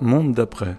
Monde 0.00 0.32
d'après. 0.32 0.76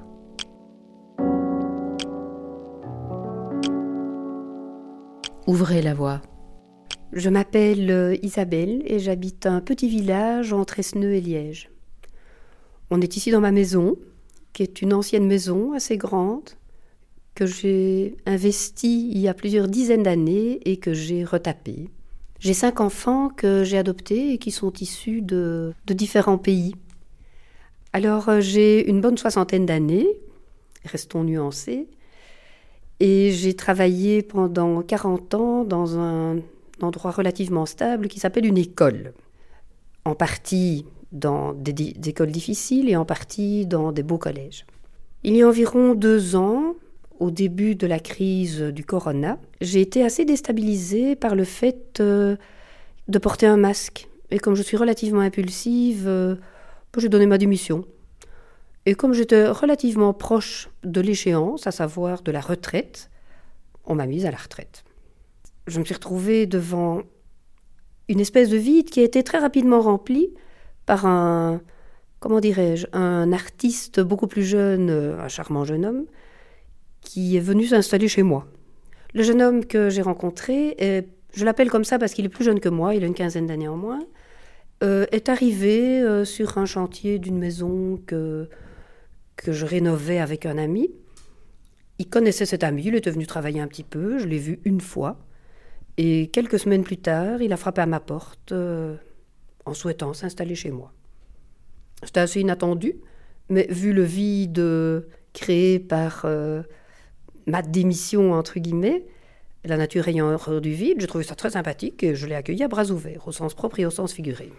Ouvrez 5.46 5.82
la 5.82 5.94
voie. 5.94 6.22
Je 7.12 7.30
m'appelle 7.30 7.92
euh, 7.92 8.16
Isabelle 8.22 8.82
et 8.86 9.00
j'habite 9.00 9.46
un 9.46 9.60
petit 9.60 9.90
village 9.90 10.54
entre 10.54 10.80
Esneux 10.80 11.14
et 11.16 11.20
Liège. 11.20 11.70
On 12.92 13.02
est 13.02 13.18
ici 13.18 13.30
dans 13.30 13.42
ma 13.42 13.52
maison, 13.52 13.98
qui 14.54 14.64
est 14.64 14.82
une 14.82 14.94
ancienne 14.94 15.28
maison 15.28 15.74
assez 15.74 15.98
grande, 15.98 16.52
que 17.36 17.46
j'ai 17.46 18.16
investie 18.26 19.10
il 19.12 19.18
y 19.18 19.28
a 19.28 19.34
plusieurs 19.34 19.68
dizaines 19.68 20.04
d'années 20.04 20.62
et 20.64 20.78
que 20.78 20.94
j'ai 20.94 21.26
retapée. 21.26 21.90
J'ai 22.40 22.54
cinq 22.54 22.80
enfants 22.80 23.28
que 23.28 23.66
j'ai 23.66 23.78
adoptés 23.78 24.32
et 24.32 24.38
qui 24.38 24.52
sont 24.52 24.72
issus 24.80 25.22
de, 25.22 25.74
de 25.88 25.94
différents 25.94 26.38
pays. 26.38 26.74
Alors 27.94 28.30
euh, 28.30 28.40
j'ai 28.42 28.88
une 28.90 29.02
bonne 29.02 29.18
soixantaine 29.18 29.66
d'années, 29.66 30.08
restons 30.86 31.24
nuancés, 31.24 31.88
et 33.00 33.32
j'ai 33.32 33.56
travaillé 33.56 34.22
pendant 34.22 34.82
40 34.82 35.34
ans 35.34 35.64
dans 35.64 35.98
un 35.98 36.38
endroit 36.82 37.12
relativement 37.12 37.66
stable 37.66 38.08
qui 38.08 38.20
s'appelle 38.20 38.46
une 38.46 38.58
école. 38.58 39.14
En 40.06 40.16
partie 40.16 40.86
dans 41.12 41.54
des, 41.54 41.94
écoles 42.06 42.32
difficiles 42.32 42.90
et 42.90 42.96
en 42.96 43.06
partie 43.06 43.66
dans 43.66 43.92
des 43.92 44.04
beaux 44.04 44.18
collèges. 44.18 44.66
Il 45.24 45.36
y 45.36 45.42
a 45.42 45.48
environ 45.48 45.96
deux 45.96 46.36
ans, 46.36 46.76
au 47.20 47.32
début 47.32 47.76
de 47.76 47.88
la 47.88 48.00
crise 48.00 48.62
du 48.62 48.86
corona, 48.86 49.38
j'ai 49.60 49.82
été 49.82 50.06
assez 50.06 50.24
déstabilisée 50.24 51.16
par 51.16 51.36
le 51.36 51.44
fait 51.44 52.00
euh, 52.00 52.38
de 53.10 53.20
porter 53.20 53.46
un 53.46 53.58
masque. 53.58 54.08
Et 54.32 54.40
comme 54.40 54.56
je 54.56 54.62
suis 54.62 54.78
relativement 54.78 55.20
impulsive, 55.20 56.06
euh, 56.08 56.36
j'ai 56.98 57.10
donné 57.10 57.26
ma 57.26 57.38
démission. 57.38 57.86
Et 58.86 58.96
comme 58.96 59.14
j'étais 59.14 59.48
relativement 59.48 60.14
proche 60.14 60.70
de 60.84 61.02
l'échéance, 61.02 61.68
à 61.68 61.72
savoir 61.72 62.22
de 62.24 62.32
la 62.32 62.42
retraite, 62.42 63.10
on 63.86 63.96
m'a 63.96 64.08
mise 64.08 64.26
à 64.26 64.32
la 64.32 64.38
retraite. 64.38 64.84
Je 65.68 65.80
me 65.80 65.86
suis 65.86 65.94
retrouvée 65.94 66.48
devant 66.48 67.02
une 68.08 68.20
espèce 68.20 68.50
de 68.50 68.58
vide 68.58 68.90
qui 68.90 69.02
a 69.02 69.04
été 69.04 69.24
très 69.24 69.38
rapidement 69.38 69.82
rempli 69.82 70.34
par 70.88 71.06
un, 71.06 71.62
comment 72.20 72.40
dirais-je, 72.40 72.88
un 72.94 73.32
artiste 73.32 74.00
beaucoup 74.00 74.26
plus 74.26 74.44
jeune, 74.44 74.90
un 74.90 75.28
charmant 75.28 75.66
jeune 75.66 75.86
homme, 75.86 76.06
qui 77.02 77.38
est 77.38 77.42
venu 77.42 77.68
s'installer 77.68 78.08
chez 78.08 78.24
moi. 78.24 78.48
Le 79.14 79.22
jeune 79.24 79.42
homme 79.42 79.66
que 79.66 79.90
j'ai 79.90 80.02
rencontré, 80.02 81.06
je 81.34 81.46
l'appelle 81.46 81.70
comme 81.70 81.84
ça 81.84 82.00
parce 82.00 82.14
qu'il 82.14 82.26
est 82.26 82.30
plus 82.30 82.46
jeune 82.46 82.60
que 82.60 82.70
moi, 82.70 82.96
il 82.96 83.04
a 83.04 83.08
une 83.08 83.14
quinzaine 83.14 83.46
d'années 83.46 83.68
en 83.68 83.78
moins, 83.78 84.00
euh, 84.82 85.06
est 85.12 85.28
arrivé 85.28 86.02
euh, 86.02 86.24
sur 86.24 86.58
un 86.58 86.66
chantier 86.66 87.20
d'une 87.20 87.38
maison 87.38 88.00
que, 88.06 88.50
que 89.36 89.52
je 89.52 89.66
rénovais 89.66 90.20
avec 90.20 90.46
un 90.46 90.58
ami. 90.58 90.90
Il 91.98 92.08
connaissait 92.10 92.46
cet 92.46 92.64
ami, 92.64 92.84
il 92.86 92.96
était 92.96 93.12
venu 93.12 93.28
travailler 93.28 93.60
un 93.60 93.68
petit 93.68 93.84
peu, 93.84 94.20
je 94.20 94.28
l'ai 94.28 94.38
vu 94.38 94.60
une 94.64 94.80
fois. 94.80 95.20
Et 95.98 96.28
quelques 96.28 96.60
semaines 96.60 96.84
plus 96.84 96.98
tard, 96.98 97.42
il 97.42 97.52
a 97.52 97.58
frappé 97.58 97.82
à 97.82 97.86
ma 97.86 98.00
porte 98.00 98.54
euh, 98.54 98.96
en 99.66 99.74
souhaitant 99.74 100.14
s'installer 100.14 100.56
chez 100.56 100.72
moi. 100.72 100.94
C'était 102.04 102.22
assez 102.22 102.40
inattendu, 102.40 102.96
mais 103.50 103.68
vu 103.70 103.92
le 103.92 104.04
vide 104.04 104.64
créé 105.34 105.80
par 105.80 106.26
ma 107.46 107.62
démission, 107.62 108.32
entre 108.32 108.60
guillemets, 108.60 109.06
la 109.66 109.76
nature 109.76 110.08
ayant 110.08 110.32
horreur 110.32 110.62
du 110.62 110.72
vide, 110.72 111.02
j'ai 111.02 111.08
trouvé 111.08 111.26
ça 111.26 111.36
très 111.36 111.50
sympathique 111.50 112.02
et 112.04 112.16
je 112.16 112.26
l'ai 112.28 112.36
accueilli 112.36 112.64
à 112.64 112.70
bras 112.70 112.86
ouverts, 112.92 113.28
au 113.28 113.34
sens 113.34 113.54
propre 113.54 113.80
et 113.80 113.86
au 113.86 113.90
sens 113.90 114.14
figuré. 114.14 114.50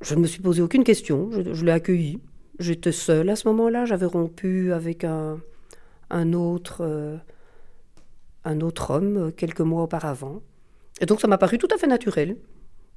Je 0.00 0.14
ne 0.14 0.20
me 0.20 0.26
suis 0.26 0.40
posé 0.40 0.62
aucune 0.62 0.84
question, 0.84 1.30
je, 1.30 1.64
l'ai 1.64 1.72
accueilli. 1.72 2.20
J'étais 2.58 2.92
seule 2.92 3.28
à 3.28 3.36
ce 3.36 3.48
moment-là, 3.48 3.84
j'avais 3.84 4.06
rompu 4.06 4.72
avec 4.72 5.04
un, 5.04 5.40
autre, 6.32 6.78
euh, 6.80 7.16
un 8.44 8.60
autre 8.60 8.90
homme 8.90 9.16
euh, 9.16 9.30
quelques 9.30 9.60
mois 9.60 9.82
auparavant. 9.82 10.42
Et 11.00 11.06
donc 11.06 11.20
ça 11.20 11.28
m'a 11.28 11.38
paru 11.38 11.58
tout 11.58 11.68
à 11.72 11.76
fait 11.76 11.86
naturel. 11.86 12.36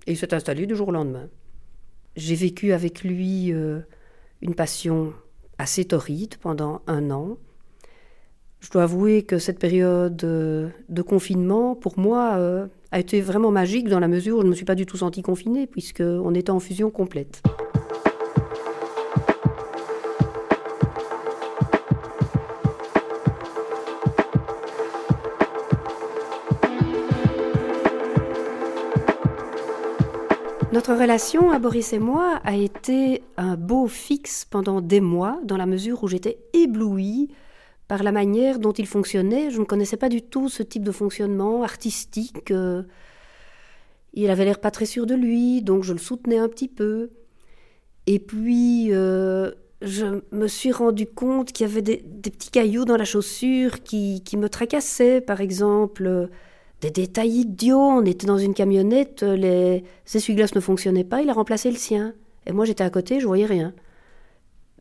Et 0.07 0.13
il 0.13 0.17
s'est 0.17 0.33
installé 0.33 0.65
du 0.65 0.75
jour 0.75 0.89
au 0.89 0.91
lendemain. 0.91 1.29
J'ai 2.15 2.35
vécu 2.35 2.71
avec 2.73 3.03
lui 3.03 3.51
euh, 3.51 3.79
une 4.41 4.55
passion 4.55 5.13
assez 5.57 5.85
torride 5.85 6.35
pendant 6.37 6.81
un 6.87 7.11
an. 7.11 7.37
Je 8.63 8.69
dois 8.71 8.83
avouer 8.83 9.23
que 9.23 9.39
cette 9.39 9.59
période 9.59 10.15
de 10.15 11.01
confinement, 11.01 11.75
pour 11.75 11.99
moi, 11.99 12.39
a 12.91 12.99
été 12.99 13.19
vraiment 13.19 13.51
magique 13.51 13.89
dans 13.89 13.99
la 13.99 14.07
mesure 14.07 14.37
où 14.37 14.39
je 14.39 14.45
ne 14.45 14.51
me 14.51 14.55
suis 14.55 14.63
pas 14.63 14.73
du 14.73 14.85
tout 14.85 14.95
sentie 14.95 15.21
confinée, 15.21 15.67
puisqu'on 15.67 16.33
était 16.33 16.49
en 16.49 16.61
fusion 16.61 16.89
complète. 16.89 17.43
Notre 30.71 30.93
relation 30.93 31.51
à 31.51 31.59
Boris 31.59 31.91
et 31.91 31.99
moi 31.99 32.39
a 32.45 32.55
été 32.55 33.23
un 33.37 33.57
beau 33.57 33.87
fixe 33.87 34.45
pendant 34.49 34.79
des 34.79 35.01
mois, 35.01 35.39
dans 35.43 35.57
la 35.57 35.65
mesure 35.65 36.01
où 36.03 36.07
j'étais 36.07 36.39
éblouie 36.53 37.27
par 37.93 38.01
la 38.01 38.11
manière 38.11 38.57
dont 38.57 38.71
il 38.71 38.87
fonctionnait. 38.87 39.51
Je 39.51 39.59
ne 39.59 39.65
connaissais 39.65 39.97
pas 39.97 40.09
du 40.09 40.23
tout 40.23 40.49
ce 40.49 40.63
type 40.63 40.81
de 40.81 40.91
fonctionnement 40.91 41.61
artistique. 41.61 42.49
Euh. 42.49 42.81
il 44.15 44.31
avait 44.31 44.45
l'air 44.45 44.59
pas 44.59 44.71
très 44.71 44.87
sûr 44.87 45.05
de 45.05 45.13
lui, 45.13 45.61
donc 45.61 45.83
je 45.83 45.93
le 45.93 45.99
soutenais 45.99 46.39
un 46.39 46.49
petit 46.49 46.67
peu. 46.67 47.11
Et 48.07 48.17
puis, 48.17 48.87
euh, 48.91 49.51
je 49.83 50.21
me 50.31 50.47
suis 50.47 50.71
rendu 50.71 51.05
compte 51.05 51.51
qu'il 51.51 51.67
y 51.67 51.69
avait 51.69 51.83
des, 51.83 51.97
petits 51.97 52.49
cailloux 52.49 52.83
dans 52.83 52.97
la 52.97 53.05
chaussure 53.05 53.83
qui, 53.83 54.23
me 54.37 54.49
tracassaient, 54.49 55.21
par 55.21 55.39
exemple. 55.39 56.29
Des 56.81 56.89
détails 56.89 57.41
idiots. 57.41 57.77
On 57.77 58.05
était 58.05 58.25
dans 58.25 58.39
une 58.39 58.55
camionnette, 58.55 59.21
les 59.21 59.83
essuie-glaces 60.11 60.55
ne 60.55 60.61
fonctionnaient 60.61 61.03
pas, 61.03 61.21
il 61.21 61.29
a 61.29 61.33
remplacé 61.33 61.69
le 61.69 61.77
sien. 61.77 62.15
Et 62.47 62.53
moi, 62.53 62.65
j'étais 62.65 62.83
à 62.83 62.89
côté, 62.89 63.19
je 63.19 63.27
voyais 63.27 63.45
rien. 63.45 63.71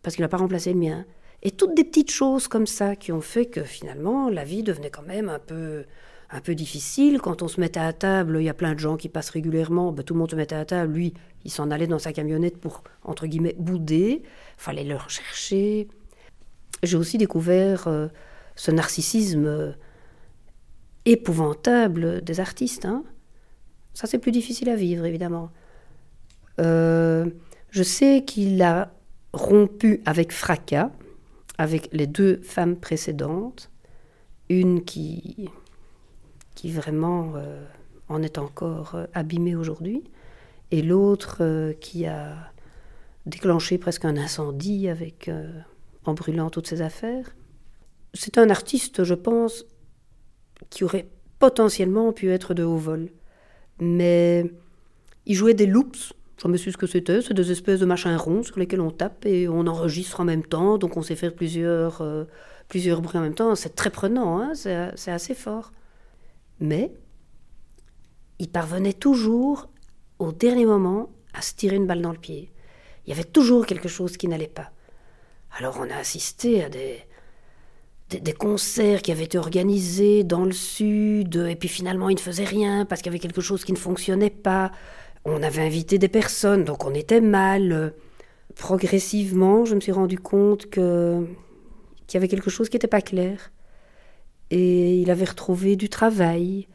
Parce 0.03 0.17
qu'il 0.17 0.23
n'a 0.23 0.31
pas 0.31 0.39
remplacé 0.39 0.73
le 0.73 0.79
mien. 0.79 1.05
Et 1.43 1.51
toutes 1.51 1.75
des 1.75 1.85
petites 1.85 2.11
choses 2.11 2.47
comme 2.47 2.67
ça 2.67 2.95
qui 2.95 3.11
ont 3.13 3.21
fait 3.21 3.47
que 3.47 3.63
finalement 3.63 4.29
la 4.29 4.45
vie 4.45 4.63
devenait 4.63 4.91
quand 4.91 5.03
même 5.03 5.29
un 5.29 5.41
peu, 5.41 5.85
un 6.31 6.41
peu 6.41 6.55
difficile. 6.55 7.21
Quand 7.21 7.43
on 7.43 7.49
se 7.49 7.61
mettait 7.61 7.81
à 7.81 7.93
table, 7.93 8.39
il 8.41 8.45
y 8.45 8.49
a 8.49 8.55
plein 8.55 8.75
de 8.75 8.79
gens 8.79 8.97
qui 8.97 9.09
passent 9.09 9.31
régulièrement, 9.31 9.93
ben, 9.93 10.03
tout 10.03 10.15
le 10.15 10.21
monde 10.21 10.31
se 10.31 10.37
mettait 10.37 10.55
à 10.55 10.65
table, 10.65 10.95
lui, 10.95 11.15
il 11.45 11.51
s'en 11.51 11.71
allait 11.71 11.87
dans 11.87 11.99
sa 11.99 12.13
camionnette 12.13 12.59
pour, 12.59 12.85
entre 13.05 13.27
guillemets, 13.27 13.57
bouder. 13.59 14.23
Fallait 14.57 14.85
le 14.85 14.97
rechercher. 14.97 15.89
J'ai 16.83 16.97
aussi 16.97 17.19
découvert 17.19 17.89
euh, 17.89 18.09
ce 18.55 18.71
narcissisme 18.71 19.47
euh, 19.47 19.73
épouvantable 21.05 22.23
des 22.23 22.39
artistes. 22.41 22.85
Hein. 22.85 23.05
Ça, 23.95 24.07
c'est 24.07 24.19
plus 24.19 24.33
difficile 24.33 24.69
à 24.69 24.77
vivre, 24.77 25.05
évidemment. 25.05 25.51
Euh, 26.61 27.27
je 27.71 27.83
sais 27.83 28.25
qu'il 28.25 28.63
a 28.63 28.93
rompu 29.33 30.03
avec 30.07 30.33
fracas 30.33 30.91
avec 31.63 31.91
les 31.93 32.09
deux 32.09 32.41
femmes 32.43 32.75
précédentes, 32.75 33.71
une 34.49 34.83
qui, 34.85 35.49
qui 36.57 36.73
vraiment 36.73 37.35
euh, 37.37 37.65
en 38.09 38.21
est 38.21 38.37
encore 38.37 38.97
euh, 38.97 39.07
abîmée 39.15 39.55
aujourd'hui, 39.55 40.03
et 40.73 40.83
l'autre 40.83 41.37
euh, 41.41 41.73
qui 41.75 42.07
a 42.07 42.35
déclenché 43.27 43.79
presque 43.79 44.05
un 44.05 44.17
incendie 44.17 44.89
avec, 44.89 45.31
en 46.05 46.15
brûlant 46.15 46.51
toutes 46.51 46.67
ses 46.67 46.83
affaires. 46.83 47.37
C'est 48.13 48.39
un 48.39 48.51
artiste, 48.51 49.05
je 49.05 49.15
pense, 49.15 49.65
qui 50.69 50.83
aurait 50.83 51.07
potentiellement 51.39 52.13
pu 52.13 52.33
être 52.33 52.55
de 52.55 52.65
haut 52.65 52.77
vol, 52.77 53.09
mais 53.79 54.51
il 55.27 55.37
jouait 55.37 55.55
des 55.55 55.67
loops 55.67 56.13
je 56.49 56.53
me 56.53 56.57
suis 56.57 56.73
ce 56.73 56.77
que 56.77 56.87
c'était. 56.87 57.23
C'est 57.23 57.35
des 57.35 57.53
espèces 57.53 57.81
de 57.81 57.87
machins 57.87 58.17
ronds 58.17 58.43
sur 58.43 58.59
lesquels 58.59 58.81
on 58.81 58.91
tape 58.91 59.27
et 59.27 59.49
on 59.49 59.67
enregistre 59.67 60.21
en 60.21 60.25
même 60.25 60.45
temps. 60.45 60.79
Donc 60.79 60.97
on 60.97 61.03
sait 61.03 61.17
faire 61.17 61.35
plusieurs, 61.35 62.01
euh, 62.03 62.25
plusieurs 62.69 63.01
bruits 63.01 63.19
en 63.19 63.23
même 63.23 63.35
temps. 63.35 63.55
C'est 63.55 63.75
très 63.77 63.91
prenant, 63.91 64.41
hein 64.41 64.53
c'est 64.55 65.11
assez 65.11 65.35
fort. 65.35 65.73
Mais 66.61 66.93
il 68.39 68.49
parvenait 68.49 68.93
toujours, 68.93 69.69
au 70.19 70.33
dernier 70.33 70.67
moment, 70.67 71.11
à 71.35 71.43
se 71.43 71.55
tirer 71.55 71.77
une 71.77 71.87
balle 71.87 72.03
dans 72.03 72.13
le 72.13 72.19
pied. 72.19 72.53
Il 73.07 73.11
y 73.11 73.13
avait 73.13 73.25
toujours 73.25 73.67
quelque 73.67 73.89
chose 73.89 74.17
qui 74.17 74.29
n'allait 74.29 74.49
pas. 74.49 74.71
Alors 75.59 75.79
on 75.81 75.91
a 75.91 75.97
assisté 75.97 76.65
à 76.65 76.69
des, 76.69 76.99
des, 78.11 78.21
des, 78.21 78.33
concerts 78.33 79.03
qui 79.03 79.13
avaient 79.13 79.25
été 79.25 79.39
organisés 79.39 80.25
dans 80.25 80.45
le 80.45 80.53
sud, 80.53 81.37
et 81.37 81.57
puis 81.57 81.69
finalement 81.69 82.09
il 82.09 82.15
ne 82.15 82.21
faisait 82.21 82.45
rien 82.45 82.85
parce 82.87 83.03
qu'il 83.03 83.13
y 83.13 83.15
avait 83.15 83.21
quelque 83.21 83.43
chose 83.43 83.65
qui 83.65 83.73
ne 83.73 83.79
fonctionnait 83.79 84.31
pas. 84.31 84.73
On 85.25 85.43
avait 85.43 85.63
invité 85.63 85.99
des 85.99 86.09
personnes, 86.09 86.65
donc 86.65 86.85
on 86.85 86.95
était 86.95 87.21
mal. 87.21 87.95
Progressivement, 88.57 89.65
je 89.65 89.75
me 89.75 89.81
suis 89.81 89.93
rendu 89.93 90.19
compte 90.19 90.69
que 90.69 91.27
qu'il 92.07 92.19
y 92.19 92.21
avait 92.21 92.29
quelque 92.29 92.51
chose 92.51 92.69
qui 92.69 92.77
n'était 92.77 92.89
pas 92.89 93.01
clair. 93.01 93.53
Et 94.51 94.97
il 94.99 95.11
avait 95.11 95.25
retrouvé 95.25 95.77
du 95.77 95.89
travail 95.89 96.69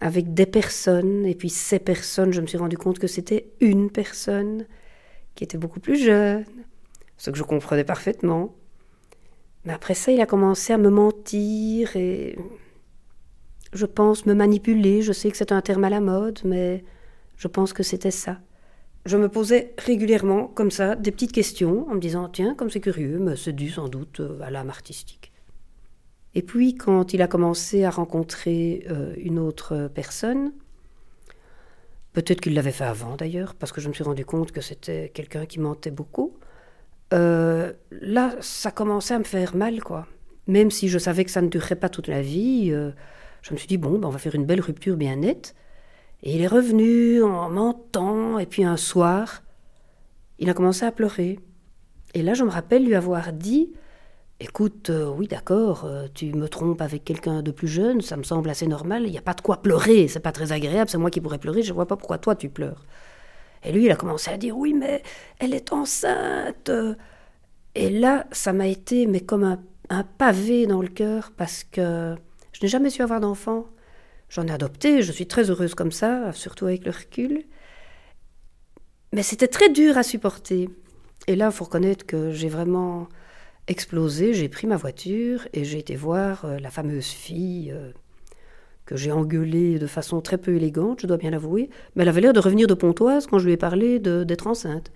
avec 0.00 0.34
des 0.34 0.46
personnes. 0.46 1.24
Et 1.24 1.34
puis 1.34 1.48
ces 1.48 1.78
personnes, 1.78 2.32
je 2.32 2.40
me 2.40 2.46
suis 2.46 2.58
rendu 2.58 2.76
compte 2.76 2.98
que 2.98 3.06
c'était 3.06 3.48
une 3.60 3.90
personne 3.90 4.66
qui 5.34 5.44
était 5.44 5.58
beaucoup 5.58 5.80
plus 5.80 5.96
jeune, 5.96 6.44
ce 7.16 7.30
que 7.30 7.38
je 7.38 7.42
comprenais 7.42 7.84
parfaitement. 7.84 8.54
Mais 9.64 9.72
après 9.72 9.94
ça, 9.94 10.12
il 10.12 10.20
a 10.20 10.26
commencé 10.26 10.72
à 10.72 10.78
me 10.78 10.90
mentir 10.90 11.96
et 11.96 12.36
je 13.72 13.86
pense 13.86 14.26
me 14.26 14.34
manipuler. 14.34 15.00
Je 15.00 15.12
sais 15.12 15.30
que 15.30 15.36
c'est 15.36 15.52
un 15.52 15.62
terme 15.62 15.84
à 15.84 15.90
la 15.90 16.00
mode, 16.00 16.40
mais 16.44 16.84
je 17.36 17.48
pense 17.48 17.72
que 17.72 17.82
c'était 17.82 18.10
ça. 18.10 18.38
Je 19.06 19.18
me 19.18 19.28
posais 19.28 19.74
régulièrement, 19.76 20.46
comme 20.46 20.70
ça, 20.70 20.96
des 20.96 21.10
petites 21.10 21.32
questions 21.32 21.86
en 21.90 21.94
me 21.94 22.00
disant 22.00 22.28
Tiens, 22.28 22.54
comme 22.54 22.70
c'est 22.70 22.80
curieux, 22.80 23.18
mais 23.18 23.36
c'est 23.36 23.52
dû 23.52 23.70
sans 23.70 23.88
doute 23.88 24.20
euh, 24.20 24.40
à 24.40 24.50
l'âme 24.50 24.70
artistique. 24.70 25.30
Et 26.34 26.42
puis, 26.42 26.74
quand 26.74 27.12
il 27.12 27.20
a 27.20 27.28
commencé 27.28 27.84
à 27.84 27.90
rencontrer 27.90 28.86
euh, 28.90 29.14
une 29.18 29.38
autre 29.38 29.90
personne, 29.94 30.52
peut-être 32.14 32.40
qu'il 32.40 32.54
l'avait 32.54 32.72
fait 32.72 32.84
avant 32.84 33.16
d'ailleurs, 33.16 33.54
parce 33.54 33.72
que 33.72 33.80
je 33.82 33.88
me 33.88 33.92
suis 33.92 34.04
rendu 34.04 34.24
compte 34.24 34.52
que 34.52 34.62
c'était 34.62 35.10
quelqu'un 35.10 35.44
qui 35.44 35.60
mentait 35.60 35.90
beaucoup, 35.90 36.32
euh, 37.12 37.74
là, 37.90 38.34
ça 38.40 38.70
commençait 38.70 39.14
à 39.14 39.18
me 39.18 39.24
faire 39.24 39.54
mal, 39.54 39.82
quoi. 39.82 40.06
Même 40.46 40.70
si 40.70 40.88
je 40.88 40.98
savais 40.98 41.24
que 41.26 41.30
ça 41.30 41.42
ne 41.42 41.48
durerait 41.48 41.76
pas 41.76 41.90
toute 41.90 42.08
la 42.08 42.22
vie, 42.22 42.70
je 42.70 43.52
me 43.52 43.58
suis 43.58 43.68
dit, 43.68 43.78
bon, 43.78 43.98
ben, 43.98 44.08
on 44.08 44.10
va 44.10 44.18
faire 44.18 44.34
une 44.34 44.44
belle 44.44 44.60
rupture 44.60 44.96
bien 44.96 45.16
nette. 45.16 45.54
Et 46.24 46.34
il 46.34 46.40
est 46.40 46.48
revenu 46.48 47.22
en 47.22 47.50
mentant, 47.50 48.38
et 48.38 48.46
puis 48.46 48.64
un 48.64 48.78
soir, 48.78 49.42
il 50.38 50.50
a 50.50 50.54
commencé 50.54 50.84
à 50.84 50.90
pleurer. 50.90 51.38
Et 52.14 52.22
là, 52.22 52.34
je 52.34 52.44
me 52.44 52.50
rappelle 52.50 52.84
lui 52.84 52.94
avoir 52.94 53.32
dit, 53.32 53.72
écoute, 54.40 54.90
euh, 54.90 55.12
oui, 55.16 55.28
d'accord, 55.28 55.86
tu 56.14 56.32
me 56.32 56.48
trompes 56.48 56.80
avec 56.80 57.04
quelqu'un 57.04 57.42
de 57.42 57.50
plus 57.50 57.68
jeune, 57.68 58.00
ça 58.00 58.16
me 58.16 58.22
semble 58.22 58.48
assez 58.48 58.66
normal, 58.66 59.04
il 59.04 59.12
n'y 59.12 59.18
a 59.18 59.22
pas 59.22 59.34
de 59.34 59.42
quoi 59.42 59.60
pleurer, 59.60 60.08
c'est 60.08 60.20
pas 60.20 60.32
très 60.32 60.50
agréable, 60.50 60.90
c'est 60.90 60.98
moi 60.98 61.10
qui 61.10 61.20
pourrais 61.20 61.38
pleurer, 61.38 61.62
je 61.62 61.70
ne 61.70 61.74
vois 61.74 61.86
pas 61.86 61.96
pourquoi 61.96 62.18
toi 62.18 62.34
tu 62.34 62.48
pleures. 62.48 62.82
Et 63.62 63.72
lui, 63.72 63.84
il 63.84 63.90
a 63.90 63.96
commencé 63.96 64.30
à 64.30 64.36
dire 64.36 64.56
oui, 64.56 64.74
mais 64.74 65.02
elle 65.38 65.54
est 65.54 65.72
enceinte. 65.72 66.70
Et 67.74 67.90
là, 67.90 68.26
ça 68.30 68.52
m'a 68.52 68.66
été 68.66 69.06
mais 69.06 69.20
comme 69.20 69.44
un, 69.44 69.58
un, 69.88 70.04
pavé 70.04 70.66
dans 70.66 70.82
le 70.82 70.88
cœur 70.88 71.32
parce 71.36 71.64
que 71.64 72.14
je 72.52 72.62
n'ai 72.62 72.68
jamais 72.68 72.90
su 72.90 73.02
avoir 73.02 73.20
d'enfant. 73.20 73.66
J'en 74.28 74.46
ai 74.46 74.50
adopté, 74.50 75.02
je 75.02 75.12
suis 75.12 75.26
très 75.26 75.50
heureuse 75.50 75.74
comme 75.74 75.92
ça, 75.92 76.32
surtout 76.32 76.66
avec 76.66 76.84
le 76.84 76.90
recul. 76.90 77.44
Mais 79.12 79.22
c'était 79.22 79.48
très 79.48 79.68
dur 79.68 79.96
à 79.96 80.02
supporter. 80.02 80.68
Et 81.26 81.36
là, 81.36 81.46
il 81.46 81.52
faut 81.52 81.64
reconnaître 81.64 82.04
que 82.04 82.32
j'ai 82.32 82.48
vraiment 82.48 83.08
explosé. 83.68 84.34
J'ai 84.34 84.48
pris 84.48 84.66
ma 84.66 84.76
voiture 84.76 85.46
et 85.52 85.64
j'ai 85.64 85.78
été 85.78 85.96
voir 85.96 86.44
euh, 86.44 86.58
la 86.58 86.70
fameuse 86.70 87.06
fille 87.06 87.70
euh, 87.72 87.92
que 88.86 88.96
j'ai 88.96 89.12
engueulée 89.12 89.78
de 89.78 89.86
façon 89.86 90.20
très 90.20 90.38
peu 90.38 90.56
élégante, 90.56 91.00
je 91.00 91.06
dois 91.06 91.16
bien 91.16 91.30
l'avouer, 91.30 91.70
mais 91.94 92.02
elle 92.02 92.08
avait 92.08 92.20
l'air 92.20 92.32
de 92.32 92.40
revenir 92.40 92.66
de 92.66 92.74
Pontoise 92.74 93.26
quand 93.26 93.38
je 93.38 93.46
lui 93.46 93.52
ai 93.52 93.56
parlé 93.56 93.98
d'être 93.98 94.46
enceinte. 94.46 94.92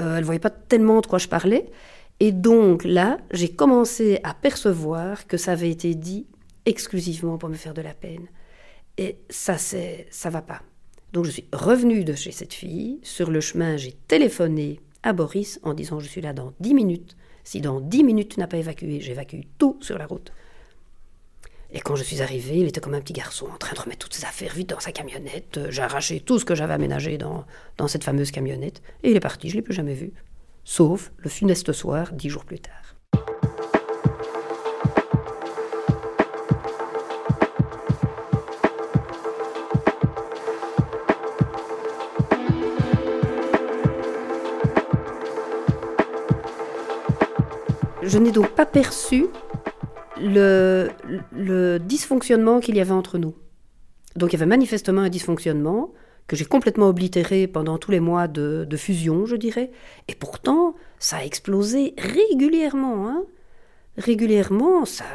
Euh, 0.00 0.14
elle 0.14 0.20
ne 0.20 0.24
voyait 0.24 0.40
pas 0.40 0.50
tellement 0.50 1.00
de 1.00 1.06
quoi 1.06 1.18
je 1.18 1.28
parlais, 1.28 1.70
et 2.18 2.32
donc 2.32 2.84
là, 2.84 3.18
j'ai 3.32 3.50
commencé 3.50 4.18
à 4.24 4.34
percevoir 4.34 5.26
que 5.26 5.36
ça 5.36 5.52
avait 5.52 5.70
été 5.70 5.94
dit 5.94 6.26
exclusivement 6.66 7.38
pour 7.38 7.48
me 7.48 7.54
faire 7.54 7.74
de 7.74 7.82
la 7.82 7.94
peine. 7.94 8.26
Et 8.98 9.18
ça, 9.28 9.58
c'est, 9.58 10.06
ça 10.10 10.30
va 10.30 10.42
pas. 10.42 10.62
Donc 11.12 11.24
je 11.24 11.30
suis 11.30 11.48
revenue 11.52 12.04
de 12.04 12.14
chez 12.14 12.32
cette 12.32 12.54
fille. 12.54 12.98
Sur 13.02 13.30
le 13.30 13.40
chemin, 13.40 13.76
j'ai 13.76 13.92
téléphoné 14.08 14.80
à 15.02 15.12
Boris 15.12 15.60
en 15.62 15.74
disant 15.74 16.00
je 16.00 16.08
suis 16.08 16.20
là 16.20 16.32
dans 16.32 16.52
dix 16.60 16.74
minutes. 16.74 17.16
Si 17.44 17.60
dans 17.60 17.80
dix 17.80 18.02
minutes 18.02 18.34
tu 18.34 18.40
n'as 18.40 18.46
pas 18.46 18.56
évacué, 18.56 19.00
j'évacue 19.00 19.42
tout 19.58 19.76
sur 19.80 19.98
la 19.98 20.06
route. 20.06 20.32
Et 21.72 21.80
quand 21.80 21.96
je 21.96 22.04
suis 22.04 22.22
arrivée, 22.22 22.58
il 22.58 22.68
était 22.68 22.80
comme 22.80 22.94
un 22.94 23.00
petit 23.00 23.12
garçon 23.12 23.46
en 23.52 23.58
train 23.58 23.74
de 23.74 23.80
remettre 23.80 24.06
toutes 24.06 24.14
ses 24.14 24.24
affaires 24.24 24.54
vite 24.54 24.70
dans 24.70 24.80
sa 24.80 24.92
camionnette. 24.92 25.58
J'ai 25.70 25.82
arraché 25.82 26.20
tout 26.20 26.38
ce 26.38 26.44
que 26.44 26.54
j'avais 26.54 26.74
aménagé 26.74 27.18
dans, 27.18 27.44
dans 27.76 27.88
cette 27.88 28.04
fameuse 28.04 28.30
camionnette. 28.30 28.80
Et 29.02 29.10
il 29.10 29.16
est 29.16 29.20
parti, 29.20 29.48
je 29.48 29.54
ne 29.54 29.58
l'ai 29.58 29.62
plus 29.62 29.74
jamais 29.74 29.94
vu. 29.94 30.12
Sauf 30.64 31.12
le 31.18 31.28
funeste 31.28 31.72
soir, 31.72 32.12
dix 32.12 32.28
jours 32.28 32.44
plus 32.44 32.60
tard. 32.60 32.83
Je 48.14 48.20
n'ai 48.20 48.30
donc 48.30 48.50
pas 48.50 48.64
perçu 48.64 49.26
le, 50.18 50.88
dysfonctionnement 51.78 52.60
qu'il 52.60 52.76
y 52.76 52.80
avait 52.80 52.92
entre 52.92 53.18
nous. 53.18 53.34
Donc 54.14 54.32
il 54.32 54.34
y 54.34 54.36
avait 54.36 54.46
manifestement 54.46 55.00
un 55.00 55.08
dysfonctionnement 55.08 55.92
que 56.28 56.36
j'ai 56.36 56.44
complètement 56.44 56.86
oblitéré 56.86 57.48
pendant 57.48 57.76
tous 57.76 57.90
les 57.90 57.98
mois 57.98 58.28
de, 58.28 58.76
fusion, 58.76 59.26
je 59.26 59.34
dirais. 59.34 59.72
Et 60.06 60.14
pourtant, 60.14 60.76
ça 61.00 61.16
a 61.16 61.24
explosé 61.24 61.92
régulièrement. 61.98 63.08
Hein. 63.08 63.24
Régulièrement, 63.98 64.84
ça... 64.84 65.06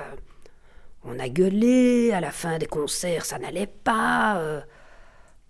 On 1.06 1.20
a 1.20 1.30
gueulé, 1.30 2.12
à 2.12 2.20
la 2.20 2.32
fin 2.32 2.58
des 2.58 2.66
concerts, 2.66 3.24
ça 3.24 3.40
n'allait 3.40 3.72
pas. 3.82 4.40
Euh. 4.40 4.60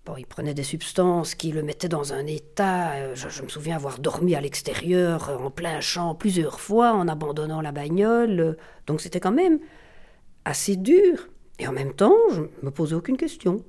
Bon, 0.06 0.16
il 0.16 0.26
prenait 0.26 0.54
des 0.54 0.62
substances 0.62 1.34
qui 1.34 1.52
le 1.52 1.62
mettaient 1.62 1.88
dans 1.88 2.14
un 2.14 2.26
état. 2.26 2.92
Euh, 2.92 3.14
je, 3.14 3.42
me 3.42 3.48
souviens 3.48 3.76
avoir 3.76 3.98
dormi 3.98 4.34
à 4.34 4.40
l'extérieur, 4.40 5.28
euh, 5.28 5.36
en 5.36 5.50
plein 5.50 5.80
champ, 5.80 6.14
plusieurs 6.14 6.58
fois, 6.58 6.92
en 6.94 7.06
abandonnant 7.06 7.60
la 7.60 7.70
bagnole. 7.70 8.40
Euh, 8.40 8.56
donc 8.86 9.02
c'était 9.02 9.20
quand 9.20 9.32
même 9.32 9.60
assez 10.46 10.76
dur. 10.76 11.28
Et 11.58 11.68
en 11.68 11.72
même 11.72 11.92
temps, 11.92 12.16
je 12.32 12.40
ne 12.40 12.46
me 12.62 12.70
posais 12.70 12.94
aucune 12.94 13.18
question. 13.18 13.62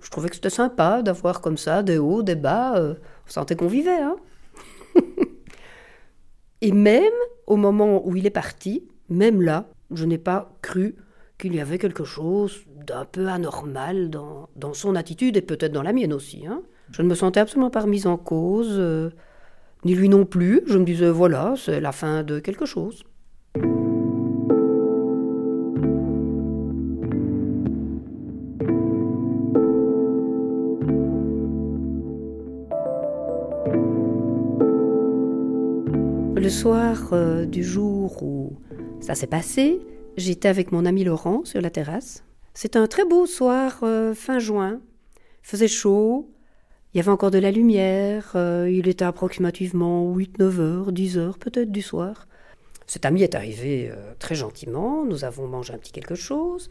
Je 0.00 0.10
trouvais 0.10 0.30
que 0.30 0.36
c'était 0.36 0.48
sympa 0.48 1.02
d'avoir 1.02 1.42
comme 1.42 1.58
ça 1.58 1.82
des 1.82 1.98
hauts, 1.98 2.22
des 2.22 2.34
bas. 2.34 2.74
on 2.80 3.30
sentait 3.30 3.54
qu'on 3.54 3.68
vivait. 3.68 4.00
Hein 4.00 4.16
Et 6.62 6.72
même 6.72 7.12
au 7.46 7.56
moment 7.56 8.06
où 8.06 8.16
il 8.16 8.24
est 8.24 8.30
parti, 8.30 8.88
même 9.10 9.42
là, 9.42 9.68
je 9.90 10.06
n'ai 10.06 10.18
pas 10.18 10.56
cru 10.62 10.96
qu'il 11.38 11.54
y 11.54 11.60
avait 11.60 11.78
quelque 11.78 12.04
chose 12.04 12.64
d'un 12.86 13.04
peu 13.04 13.28
anormal 13.28 14.10
dans, 14.10 14.48
dans, 14.56 14.74
son 14.74 14.94
attitude 14.94 15.36
et 15.36 15.42
peut-être 15.42 15.72
dans 15.72 15.82
la 15.82 15.92
mienne 15.92 16.12
aussi. 16.12 16.46
Hein. 16.46 16.62
Je 16.90 17.02
ne 17.02 17.08
me 17.08 17.14
sentais 17.14 17.40
absolument 17.40 17.70
pas 17.70 17.80
remise 17.80 18.06
en 18.06 18.16
cause, 18.16 18.74
euh, 18.78 19.10
ni 19.84 19.94
lui 19.94 20.08
non 20.08 20.24
plus. 20.24 20.62
Je 20.66 20.78
me 20.78 20.84
disais, 20.84 21.10
voilà, 21.10 21.54
c'est 21.56 21.80
la 21.80 21.92
fin 21.92 22.22
de 22.22 22.38
quelque 22.38 22.66
chose. 22.66 23.04
Le 36.36 36.48
soir 36.48 37.10
euh, 37.12 37.46
du 37.46 37.62
jour 37.62 38.22
où 38.22 38.52
ça 39.00 39.14
s'est 39.14 39.28
passé, 39.28 39.80
J'étais 40.16 40.48
avec 40.48 40.72
mon 40.72 40.84
ami 40.84 41.04
Laurent 41.04 41.44
sur 41.44 41.60
la 41.62 41.70
terrasse. 41.70 42.22
C'était 42.54 42.78
un 42.78 42.86
très 42.86 43.04
beau 43.04 43.26
soir 43.26 43.80
euh, 43.82 44.14
fin 44.14 44.38
juin. 44.38 44.80
Il 45.42 45.48
faisait 45.48 45.68
chaud, 45.68 46.30
il 46.92 46.98
y 46.98 47.00
avait 47.00 47.10
encore 47.10 47.30
de 47.30 47.38
la 47.38 47.50
lumière, 47.50 48.32
euh, 48.34 48.70
il 48.70 48.86
était 48.86 49.04
approximativement 49.04 50.14
8-9 50.14 50.60
heures, 50.60 50.92
10 50.92 51.18
heures 51.18 51.38
peut-être 51.38 51.72
du 51.72 51.80
soir. 51.80 52.28
Cet 52.86 53.06
ami 53.06 53.22
est 53.22 53.34
arrivé 53.34 53.90
euh, 53.90 54.12
très 54.18 54.34
gentiment, 54.34 55.04
nous 55.04 55.24
avons 55.24 55.48
mangé 55.48 55.72
un 55.72 55.78
petit 55.78 55.92
quelque 55.92 56.14
chose, 56.14 56.68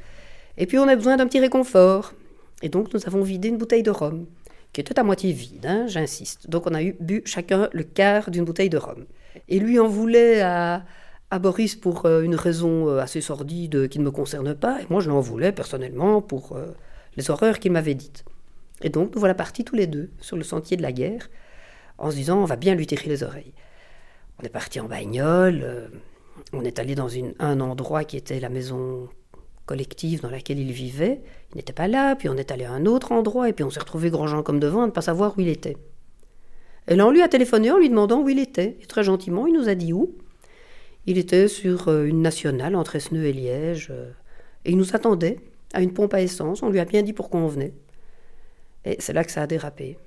et 0.57 0.67
puis 0.67 0.77
on 0.77 0.88
a 0.88 0.95
besoin 0.95 1.17
d'un 1.17 1.25
petit 1.25 1.39
réconfort. 1.39 2.13
Et 2.61 2.69
donc 2.69 2.93
nous 2.93 3.00
avons 3.07 3.23
vidé 3.23 3.47
une 3.47 3.57
bouteille 3.57 3.81
de 3.81 3.89
rhum, 3.89 4.27
qui 4.73 4.81
était 4.81 5.00
à 5.00 5.03
moitié 5.03 5.33
vide, 5.33 5.65
hein, 5.65 5.88
j'insiste. 5.88 6.47
Donc 6.50 6.67
on 6.67 6.75
a 6.75 6.83
eu, 6.83 6.95
bu 7.00 7.23
chacun 7.25 7.69
le 7.73 7.83
quart 7.83 8.29
d'une 8.29 8.45
bouteille 8.45 8.69
de 8.69 8.77
rhum. 8.77 9.05
Et 9.50 9.59
lui 9.59 9.79
en 9.79 9.88
voulait 9.88 10.41
à 10.41 10.85
à 11.31 11.39
Boris 11.39 11.75
pour 11.75 12.05
euh, 12.05 12.21
une 12.21 12.35
raison 12.35 12.89
euh, 12.89 13.00
assez 13.00 13.21
sordide 13.21 13.88
qui 13.88 14.00
ne 14.00 14.03
me 14.03 14.11
concerne 14.11 14.53
pas, 14.53 14.81
et 14.81 14.85
moi 14.89 15.00
je 15.00 15.09
l'en 15.09 15.21
voulais 15.21 15.53
personnellement 15.53 16.21
pour 16.21 16.57
euh, 16.57 16.67
les 17.15 17.31
horreurs 17.31 17.59
qu'il 17.59 17.71
m'avait 17.71 17.95
dites. 17.95 18.25
Et 18.81 18.89
donc 18.89 19.15
nous 19.15 19.19
voilà 19.19 19.33
partis 19.33 19.63
tous 19.63 19.75
les 19.75 19.88
deux 19.88 20.09
sur 20.19 20.35
le 20.35 20.43
sentier 20.43 20.75
de 20.75 20.81
la 20.81 20.91
guerre, 20.91 21.29
en 21.97 22.11
se 22.11 22.17
disant 22.17 22.39
on 22.39 22.45
va 22.45 22.57
bien 22.57 22.75
lui 22.75 22.85
tirer 22.85 23.07
les 23.07 23.23
oreilles. 23.23 23.53
On 24.39 24.43
est 24.43 24.50
parti 24.50 24.81
en 24.81 24.85
bagnole, 24.85 25.89
on 26.51 26.65
est 26.65 26.79
allé 26.79 26.95
dans 26.95 27.09
un 27.39 27.59
endroit 27.61 28.03
qui 28.03 28.17
était 28.17 28.39
la 28.39 28.50
maison 28.50 29.07
collective 29.65 30.21
dans 30.21 30.31
laquelle 30.31 30.59
il 30.59 30.71
vivait, 30.73 31.21
il 31.53 31.57
n'était 31.57 31.71
pas 31.71 31.88
là, 31.88 32.15
puis 32.15 32.27
on 32.27 32.35
est 32.35 32.51
allé 32.51 32.65
à 32.65 32.71
un 32.71 32.85
autre 32.85 33.13
endroit, 33.13 33.47
et 33.47 33.53
puis 33.53 33.63
on 33.63 33.69
s'est 33.69 33.79
retrouvé 33.79 34.09
Grandjean 34.09 34.43
comme 34.43 34.59
devant 34.59 34.81
à 34.81 34.88
ne 34.88 34.91
pas 34.91 35.01
savoir 35.01 35.38
où 35.38 35.41
il 35.41 35.47
était. 35.47 35.77
Et 36.89 36.95
là 36.95 37.07
on 37.07 37.11
lui 37.11 37.21
a 37.21 37.29
téléphoné 37.29 37.71
en 37.71 37.77
lui 37.77 37.88
demandant 37.88 38.19
où 38.19 38.27
il 38.27 38.39
était, 38.39 38.77
et 38.81 38.85
très 38.85 39.03
gentiment 39.03 39.47
il 39.47 39.53
nous 39.53 39.69
a 39.69 39.75
dit 39.75 39.93
où, 39.93 40.17
il 41.05 41.17
était 41.17 41.48
sur 41.48 41.88
euh, 41.88 42.05
une 42.05 42.22
nationale 42.22 42.75
entre 42.75 42.96
Esneux 42.96 43.25
et 43.25 43.34
Liège, 43.34 43.89
euh, 43.91 44.12
et 44.65 44.72
il 44.72 44.77
nous 44.77 44.96
attendait 44.96 45.39
à 45.74 45.81
une 45.81 45.93
pompe 45.93 46.13
à 46.13 46.22
essence. 46.22 46.62
On 46.63 46.70
lui 46.70 46.79
a 46.79 46.86
bien 46.86 47.01
dit 47.01 47.13
pourquoi 47.13 47.39
on 47.39 47.48
venait. 47.48 47.74
Et 48.86 48.98
c'est 49.00 49.13
là 49.13 49.24
que 49.24 49.31
ça 49.31 49.43
a 49.43 49.48
dérapé. 49.48 49.98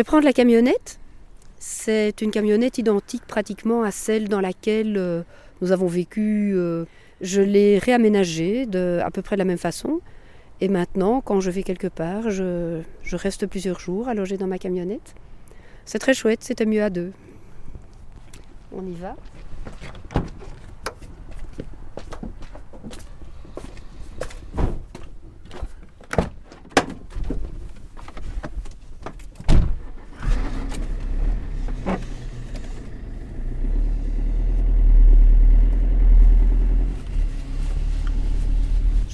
Vais 0.00 0.04
prendre 0.04 0.24
la 0.24 0.32
camionnette. 0.32 0.98
C'est 1.58 2.22
une 2.22 2.30
camionnette 2.30 2.78
identique 2.78 3.26
pratiquement 3.26 3.82
à 3.82 3.90
celle 3.90 4.30
dans 4.30 4.40
laquelle 4.40 4.96
euh, 4.96 5.22
nous 5.60 5.72
avons 5.72 5.88
vécu. 5.88 6.52
euh, 6.54 6.86
je 7.20 7.42
l'ai 7.42 7.76
réaménagée 7.78 8.64
de 8.64 8.98
à 9.04 9.10
peu 9.10 9.20
près 9.20 9.36
de 9.36 9.40
la 9.40 9.44
même 9.44 9.58
façon. 9.58 10.00
Et 10.62 10.68
maintenant, 10.68 11.20
quand 11.20 11.40
je 11.40 11.50
vais 11.50 11.62
quelque 11.62 11.86
part, 11.86 12.30
je, 12.30 12.80
je 13.02 13.16
reste 13.16 13.46
plusieurs 13.46 13.78
jours 13.78 14.08
à 14.08 14.14
loger 14.14 14.38
dans 14.38 14.46
ma 14.46 14.56
camionnette. 14.56 15.14
C'est 15.84 15.98
très 15.98 16.14
chouette, 16.14 16.42
c'était 16.42 16.64
mieux 16.64 16.82
à 16.82 16.88
deux. 16.88 17.12
On 18.72 18.86
y 18.86 18.94
va. 18.94 19.16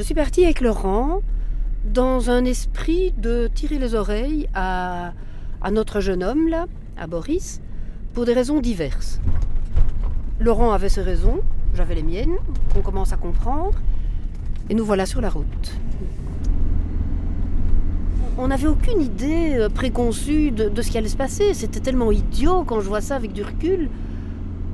Suis 0.07 0.15
partie 0.15 0.45
avec 0.45 0.61
Laurent 0.61 1.21
dans 1.85 2.31
un 2.31 2.45
esprit 2.45 3.13
de 3.19 3.51
tirer 3.53 3.77
les 3.81 3.97
oreilles 3.97 4.49
à, 4.55 5.15
notre 5.73 5.99
jeune 5.99 6.23
homme, 6.23 6.47
là, 6.47 6.67
à 6.97 7.09
Boris, 7.09 7.61
pour 8.15 8.25
des 8.25 8.33
raisons 8.33 8.61
diverses. 8.61 9.21
Laurent 10.39 10.71
avait 10.71 10.91
ses 10.91 11.03
raisons, 11.03 11.41
j'avais 11.75 11.97
les 11.97 12.05
miennes, 12.05 12.37
qu'on 12.73 12.83
commence 12.83 13.13
à 13.13 13.17
comprendre, 13.17 13.81
et 14.71 14.77
nous 14.77 14.85
voilà 14.85 15.07
sur 15.07 15.21
la 15.21 15.29
route. 15.29 15.75
On 18.39 18.47
n'avait 18.47 18.69
aucune 18.69 19.01
idée 19.01 19.57
euh, 19.57 19.69
préconçue 19.69 20.53
de, 20.53 20.83
ce 20.83 20.89
qui 20.89 20.99
allait 20.99 21.09
se 21.09 21.17
passer. 21.17 21.53
C'était 21.53 21.81
tellement 21.81 22.13
idiot 22.13 22.63
quand 22.63 22.79
je 22.79 22.87
vois 22.89 23.01
ça 23.01 23.17
avec 23.17 23.33
du 23.33 23.43
recul. 23.43 23.91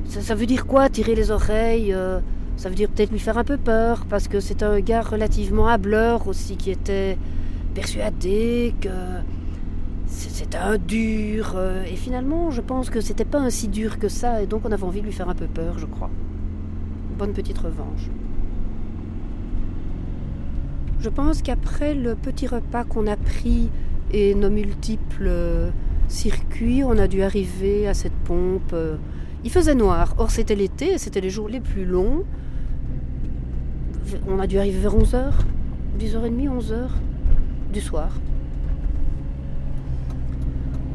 Ça, 0.05 0.21
ça 0.21 0.35
veut 0.35 0.45
dire 0.45 0.67
quoi, 0.67 0.91
tirer 0.91 1.15
les 1.15 1.31
oreilles 1.31 1.95
euh, 1.95 2.21
Ça 2.63 2.69
veut 2.69 2.77
dire 2.77 2.89
peut-être 2.89 3.11
lui 3.11 3.19
faire 3.19 3.39
un 3.39 3.43
peu 3.43 3.57
peur, 3.57 4.07
parce 4.09 4.29
que 4.29 4.39
c'est 4.39 4.63
un 4.63 4.79
gars 4.79 5.03
relativement 5.03 5.67
hableur 5.67 6.29
aussi, 6.29 6.57
qui 6.57 6.71
était 6.71 7.19
persuadé 7.75 8.73
que 8.81 8.89
c'était 10.07 10.59
un 10.59 10.79
dur. 10.79 11.55
euh, 11.57 11.83
Et 11.83 11.97
finalement, 11.97 12.53
je 12.53 12.61
pense 12.61 12.89
que 12.89 13.01
c'était 13.01 13.25
pas 13.25 13.41
un 13.41 13.51
si 13.51 13.67
dur 13.67 13.99
que 13.99 14.09
ça, 14.09 14.45
et 14.45 14.47
donc 14.47 14.63
on 14.65 14.71
avait 14.71 14.85
envie 14.85 15.01
de 15.01 15.07
lui 15.07 15.13
faire 15.13 15.29
un 15.29 15.35
peu 15.35 15.47
peur, 15.47 15.77
je 15.81 15.87
crois. 15.87 16.09
Bonne 17.19 17.33
petite 17.33 17.59
revanche. 17.59 18.09
Je 21.01 21.09
pense 21.09 21.43
qu'après 21.43 21.95
le 21.95 22.15
petit 22.15 22.47
repas 22.47 22.85
qu'on 22.85 23.09
a 23.09 23.17
pris 23.17 23.71
et 24.13 24.37
nos 24.37 24.51
multiples 24.51 25.27
euh, 25.27 25.71
circuits, 26.07 26.85
on 26.85 26.97
a 26.97 27.09
dû 27.09 27.25
arriver 27.25 27.89
à 27.89 27.95
cette 27.95 28.15
pompe. 28.25 28.73
euh, 28.73 28.99
Il 29.43 29.51
faisait 29.51 29.75
noir. 29.75 30.15
Or, 30.19 30.31
c'était 30.31 30.55
l'été, 30.55 30.97
c'était 30.99 31.21
les 31.21 31.31
jours 31.31 31.49
les 31.49 31.59
plus 31.59 31.85
longs. 31.85 32.23
On 34.29 34.39
a 34.39 34.47
dû 34.47 34.59
arriver 34.59 34.79
vers 34.79 34.97
11h, 34.97 35.31
10h30, 35.99 36.49
11h 36.49 36.89
du 37.73 37.81
soir. 37.81 38.11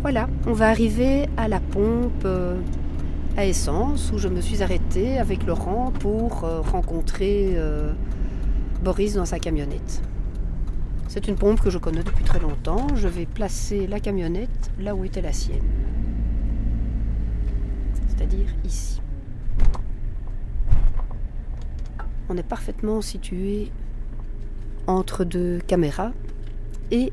Voilà, 0.01 0.29
on 0.45 0.53
va 0.53 0.69
arriver 0.69 1.27
à 1.37 1.47
la 1.47 1.59
pompe 1.59 2.23
euh, 2.23 2.59
à 3.35 3.45
essence 3.45 4.11
où 4.13 4.17
je 4.17 4.27
me 4.27 4.41
suis 4.41 4.63
arrêtée 4.63 5.17
avec 5.17 5.45
Laurent 5.45 5.91
pour 5.99 6.43
euh, 6.43 6.61
rencontrer 6.61 7.53
euh, 7.55 7.91
Boris 8.83 9.15
dans 9.15 9.25
sa 9.25 9.39
camionnette. 9.39 10.01
C'est 11.07 11.27
une 11.27 11.35
pompe 11.35 11.61
que 11.61 11.69
je 11.69 11.77
connais 11.77 12.03
depuis 12.03 12.23
très 12.23 12.39
longtemps. 12.39 12.87
Je 12.95 13.07
vais 13.07 13.25
placer 13.25 13.87
la 13.87 13.99
camionnette 13.99 14.71
là 14.79 14.95
où 14.95 15.03
était 15.03 15.21
la 15.21 15.33
sienne. 15.33 15.63
C'est-à-dire 18.07 18.47
ici. 18.63 19.01
On 22.29 22.37
est 22.37 22.43
parfaitement 22.43 23.01
situé 23.01 23.71
entre 24.85 25.23
deux 25.23 25.59
caméras 25.65 26.11
et 26.91 27.11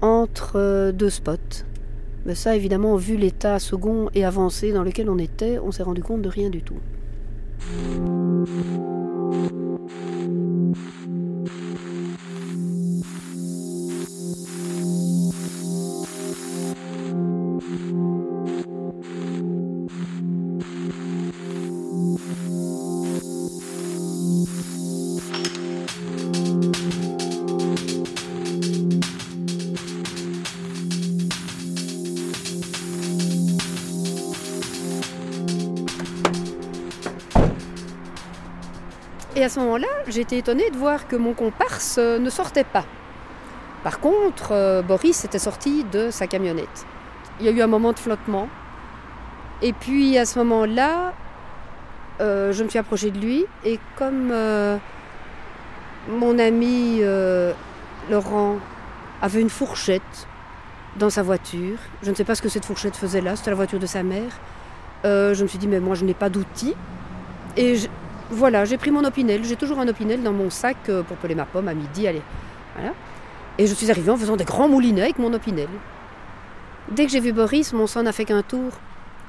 entre 0.00 0.92
deux 0.92 1.10
spots. 1.10 1.64
Mais 2.26 2.34
ça, 2.34 2.54
évidemment, 2.54 2.96
vu 2.96 3.16
l'état 3.16 3.58
second 3.58 4.10
et 4.14 4.24
avancé 4.24 4.72
dans 4.72 4.82
lequel 4.82 5.08
on 5.08 5.18
était, 5.18 5.58
on 5.58 5.72
s'est 5.72 5.82
rendu 5.82 6.02
compte 6.02 6.22
de 6.22 6.28
rien 6.28 6.50
du 6.50 6.62
tout. 6.62 6.78
Et 39.38 39.44
à 39.44 39.48
ce 39.48 39.60
moment-là, 39.60 39.86
été 40.08 40.38
étonnée 40.38 40.68
de 40.70 40.76
voir 40.76 41.06
que 41.06 41.14
mon 41.14 41.32
comparse 41.32 41.98
euh, 42.00 42.18
ne 42.18 42.28
sortait 42.28 42.64
pas. 42.64 42.84
Par 43.84 44.00
contre, 44.00 44.48
euh, 44.50 44.82
Boris 44.82 45.24
était 45.24 45.38
sorti 45.38 45.84
de 45.84 46.10
sa 46.10 46.26
camionnette. 46.26 46.84
Il 47.38 47.46
y 47.46 47.48
a 47.48 47.52
eu 47.52 47.62
un 47.62 47.68
moment 47.68 47.92
de 47.92 48.00
flottement. 48.00 48.48
Et 49.62 49.72
puis 49.72 50.18
à 50.18 50.26
ce 50.26 50.40
moment-là, 50.40 51.12
euh, 52.20 52.52
je 52.52 52.64
me 52.64 52.68
suis 52.68 52.80
approchée 52.80 53.12
de 53.12 53.18
lui 53.20 53.46
et 53.64 53.78
comme 53.96 54.34
mon 56.08 56.38
ami 56.40 57.00
Laurent 58.10 58.56
avait 59.22 59.40
une 59.40 59.50
fourchette 59.50 60.26
dans 60.96 61.10
sa 61.10 61.22
voiture, 61.22 61.78
je 62.02 62.10
ne 62.10 62.16
sais 62.16 62.24
pas 62.24 62.34
ce 62.34 62.42
que 62.42 62.48
cette 62.48 62.64
fourchette 62.64 62.96
faisait 62.96 63.20
là, 63.20 63.36
c'était 63.36 63.50
la 63.50 63.56
voiture 63.56 63.78
de 63.78 63.86
sa 63.86 64.02
mère, 64.02 64.32
je 65.04 65.40
me 65.40 65.46
suis 65.46 65.58
dit 65.58 65.68
mais 65.68 65.78
moi 65.78 65.94
je 65.94 66.04
n'ai 66.04 66.14
pas 66.14 66.28
d'outils. 66.28 66.74
Et 67.56 67.76
voilà, 68.30 68.64
j'ai 68.66 68.76
pris 68.76 68.90
mon 68.90 69.04
opinel. 69.04 69.44
J'ai 69.44 69.56
toujours 69.56 69.78
un 69.78 69.88
opinel 69.88 70.22
dans 70.22 70.32
mon 70.32 70.50
sac 70.50 70.76
euh, 70.88 71.02
pour 71.02 71.16
peler 71.16 71.34
ma 71.34 71.46
pomme 71.46 71.68
à 71.68 71.74
midi. 71.74 72.06
Allez, 72.06 72.22
voilà. 72.76 72.92
Et 73.56 73.66
je 73.66 73.74
suis 73.74 73.90
arrivée 73.90 74.10
en 74.10 74.16
faisant 74.16 74.36
des 74.36 74.44
grands 74.44 74.68
moulinets 74.68 75.02
avec 75.02 75.18
mon 75.18 75.32
opinel. 75.32 75.68
Dès 76.90 77.06
que 77.06 77.12
j'ai 77.12 77.20
vu 77.20 77.32
Boris, 77.32 77.72
mon 77.72 77.86
sang 77.86 78.02
n'a 78.02 78.12
fait 78.12 78.24
qu'un 78.24 78.42
tour. 78.42 78.72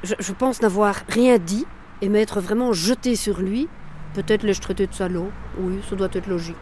Je, 0.04 0.32
pense 0.32 0.62
n'avoir 0.62 0.96
rien 1.10 1.38
dit 1.38 1.66
et 2.02 2.08
m'être 2.08 2.40
vraiment 2.40 2.72
jetée 2.72 3.16
sur 3.16 3.40
lui. 3.40 3.68
Peut-être 4.14 4.44
l'ai-je 4.44 4.62
traité 4.62 4.88
de 4.88 4.94
salaud. 4.94 5.30
Oui, 5.60 5.80
ça 5.90 5.96
doit 5.96 6.10
être 6.14 6.28
logique. 6.28 6.56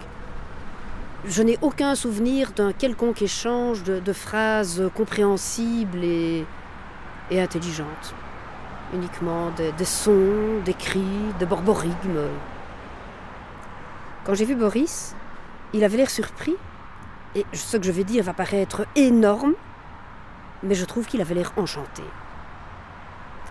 Je 1.25 1.43
n'ai 1.43 1.57
aucun 1.61 1.93
souvenir 1.95 2.51
d'un 2.51 2.71
quelconque 2.71 3.21
échange 3.21 3.83
de, 3.83 4.13
phrases 4.13 4.89
compréhensibles 4.95 6.03
et 6.03 6.45
intelligentes 7.31 8.15
uniquement 8.93 9.51
des, 9.51 9.85
sons, 9.85 10.61
des 10.65 10.73
cris, 10.73 11.33
des 11.39 11.45
borborigmes. 11.45 12.27
Quand 14.25 14.33
j'ai 14.33 14.45
vu 14.45 14.55
Boris, 14.55 15.15
il 15.73 15.83
avait 15.83 15.97
l'air 15.97 16.09
surpris, 16.09 16.55
et 17.35 17.45
ce 17.53 17.77
que 17.77 17.83
je 17.83 17.91
vais 17.91 18.03
dire 18.03 18.23
va 18.23 18.33
paraître 18.33 18.85
énorme, 18.95 19.53
mais 20.63 20.75
je 20.75 20.85
trouve 20.85 21.05
qu'il 21.05 21.21
avait 21.21 21.35
l'air 21.35 21.53
enchanté. 21.57 22.03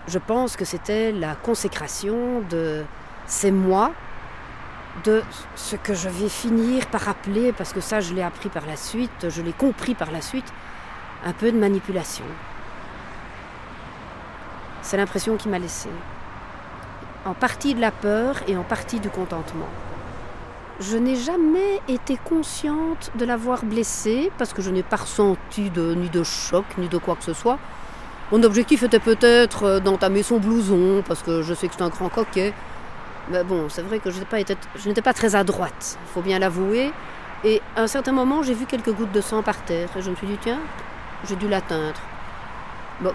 Je 0.09 0.19
pense 0.19 0.57
que 0.57 0.65
c'était 0.65 1.13
la 1.13 1.35
consécration 1.35 2.43
de 2.49 2.85
c'est 3.27 3.51
moi, 3.51 3.93
de 5.05 5.23
ce 5.57 5.77
que 5.77 5.95
je 5.95 6.09
vais 6.09 6.29
finir 6.29 6.87
par 6.87 7.09
appeler, 7.09 7.53
parce 7.53 7.73
que 7.73 7.81
ça 7.81 8.01
je 8.01 8.15
l'ai 8.15 8.23
appris 8.23 8.49
par 8.49 8.67
la 8.67 8.77
suite, 8.77 9.29
je 9.29 9.43
l'ai 9.43 9.53
compris 9.53 9.95
par 9.95 10.11
la 10.11 10.21
suite, 10.21 10.53
un 11.25 11.33
peu 11.33 11.51
de 11.53 11.59
manipulation. 11.59 12.25
C'est 14.87 14.97
l'impression 14.97 15.37
qu'il 15.37 15.51
m'a 15.51 15.59
laissée. 15.59 15.89
En 17.25 17.35
partie 17.35 17.75
de 17.75 17.81
la 17.81 17.91
peur 17.91 18.37
et 18.47 18.57
en 18.57 18.63
partie 18.63 19.01
du 19.01 19.11
contentement. 19.11 19.67
Je 20.79 20.97
n'ai 20.97 21.17
jamais 21.17 21.81
été 21.89 22.17
consciente 22.17 23.11
de 23.17 23.25
l'avoir 23.25 23.65
blessé 23.65 24.31
parce 24.39 24.53
que 24.53 24.63
je 24.63 24.71
n'ai 24.71 24.85
pas 24.85 24.95
ressenti 24.95 25.73
ni 25.75 26.09
de 26.09 26.23
choc 26.23 26.65
ni 26.79 26.87
de 26.87 26.99
quoi 26.99 27.17
que 27.17 27.25
ce 27.25 27.33
soit. 27.33 27.59
Mon 28.31 28.45
objectif 28.45 28.85
était 28.85 29.01
peut-être 29.01 29.65
euh, 29.65 29.81
d'entamer 29.81 30.23
son 30.23 30.39
blouson 30.39 31.03
parce 31.09 31.21
que 31.25 31.43
je 31.43 31.53
sais 31.53 31.67
que 31.67 31.75
c'est 31.77 31.83
un 31.83 31.89
grand 31.89 32.09
coquet. 32.09 32.55
Mais 33.29 33.43
bon, 33.43 33.69
c'est 33.69 33.83
vrai 33.83 33.99
que 33.99 34.13
je 34.13 34.21
n'étais 34.89 35.03
pas, 35.03 35.13
très 35.13 35.35
à 35.35 35.43
droite, 35.43 35.99
il 36.01 36.13
faut 36.15 36.23
bien 36.23 36.39
l'avouer. 36.39 36.93
Et 37.43 37.61
à 37.75 37.83
un 37.83 37.87
certain 37.89 38.13
moment, 38.13 38.45
j'ai 38.45 38.55
vu 38.55 38.67
quelques 38.67 38.93
gouttes 38.93 39.11
de 39.11 39.21
sang 39.21 39.43
par 39.43 39.65
terre. 39.65 39.89
Et 39.97 40.01
je 40.03 40.11
me 40.11 40.15
suis 40.15 40.29
dit, 40.29 40.39
tiens, 40.41 40.61
j'ai 41.29 41.35
dû 41.35 41.49
l'atteindre. 41.49 42.01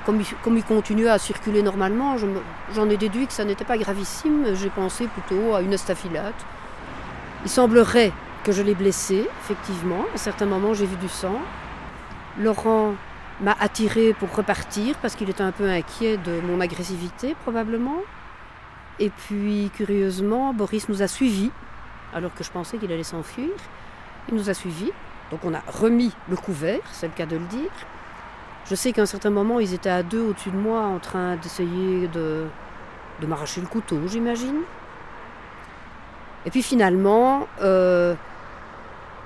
Comme, 0.06 0.22
il, 0.58 0.64
continuait 0.64 1.10
à 1.10 1.18
circuler 1.18 1.64
normalement, 1.64 2.16
j'en 2.74 2.90
ai 2.90 2.98
déduit 2.98 3.28
que 3.28 3.34
ça 3.34 3.46
n'était 3.46 3.66
pas 3.66 3.78
gravissime. 3.78 4.54
J'ai 4.56 4.70
pensé 4.70 5.08
plutôt 5.08 5.56
à 5.56 5.62
une 5.62 5.76
staphylate. 5.78 6.36
Il 7.44 7.50
semblerait 7.50 8.12
que 8.44 8.52
je 8.52 8.62
l'ai 8.62 8.76
blessé, 8.76 9.28
effectivement. 9.44 10.06
À 10.12 10.16
un 10.16 10.18
certain 10.18 10.46
moment, 10.46 10.74
j'ai 10.74 10.86
vu 10.86 10.96
du 10.98 11.10
sang. 11.10 11.40
Laurent 12.40 12.94
m'a 13.42 13.56
attiré 13.60 14.14
pour 14.14 14.34
repartir 14.36 14.96
parce 15.02 15.16
qu'il 15.16 15.30
était 15.30 15.42
un 15.42 15.52
peu 15.52 15.68
inquiet 15.68 16.18
de 16.18 16.42
mon 16.42 16.62
agressivité, 16.62 17.36
probablement. 17.42 17.98
Et 19.00 19.10
puis, 19.10 19.72
curieusement, 19.74 20.54
Boris 20.54 20.90
nous 20.90 21.02
a 21.02 21.08
suivis, 21.08 21.50
alors 22.14 22.34
que 22.36 22.44
je 22.44 22.52
pensais 22.52 22.78
qu'il 22.78 22.92
allait 22.92 23.04
s'enfuir. 23.04 23.50
Il 24.30 24.36
nous 24.36 24.50
a 24.50 24.54
suivis. 24.54 24.92
Donc, 25.32 25.44
on 25.44 25.54
a 25.56 25.62
remis 25.68 26.14
le 26.30 26.36
couvert, 26.36 26.82
c'est 26.92 27.08
le 27.08 27.14
cas 27.14 27.26
de 27.26 27.38
le 27.38 27.46
dire. 27.46 27.72
Je 28.72 28.76
sais 28.78 28.94
qu'à 28.94 29.02
un 29.02 29.06
certain 29.06 29.32
moment, 29.32 29.60
ils 29.60 29.74
étaient 29.74 29.90
à 29.90 30.02
deux 30.02 30.22
au-dessus 30.22 30.50
de 30.50 30.56
moi 30.56 30.84
en 30.84 30.98
train 30.98 31.36
d'essayer 31.36 32.08
de, 32.08 32.46
de 33.20 33.28
m'arracher 33.28 33.60
le 33.60 33.68
couteau, 33.68 33.98
j'imagine. 34.08 34.62
Et 36.46 36.52
puis 36.52 36.64
finalement, 36.64 37.50
euh, 37.62 38.16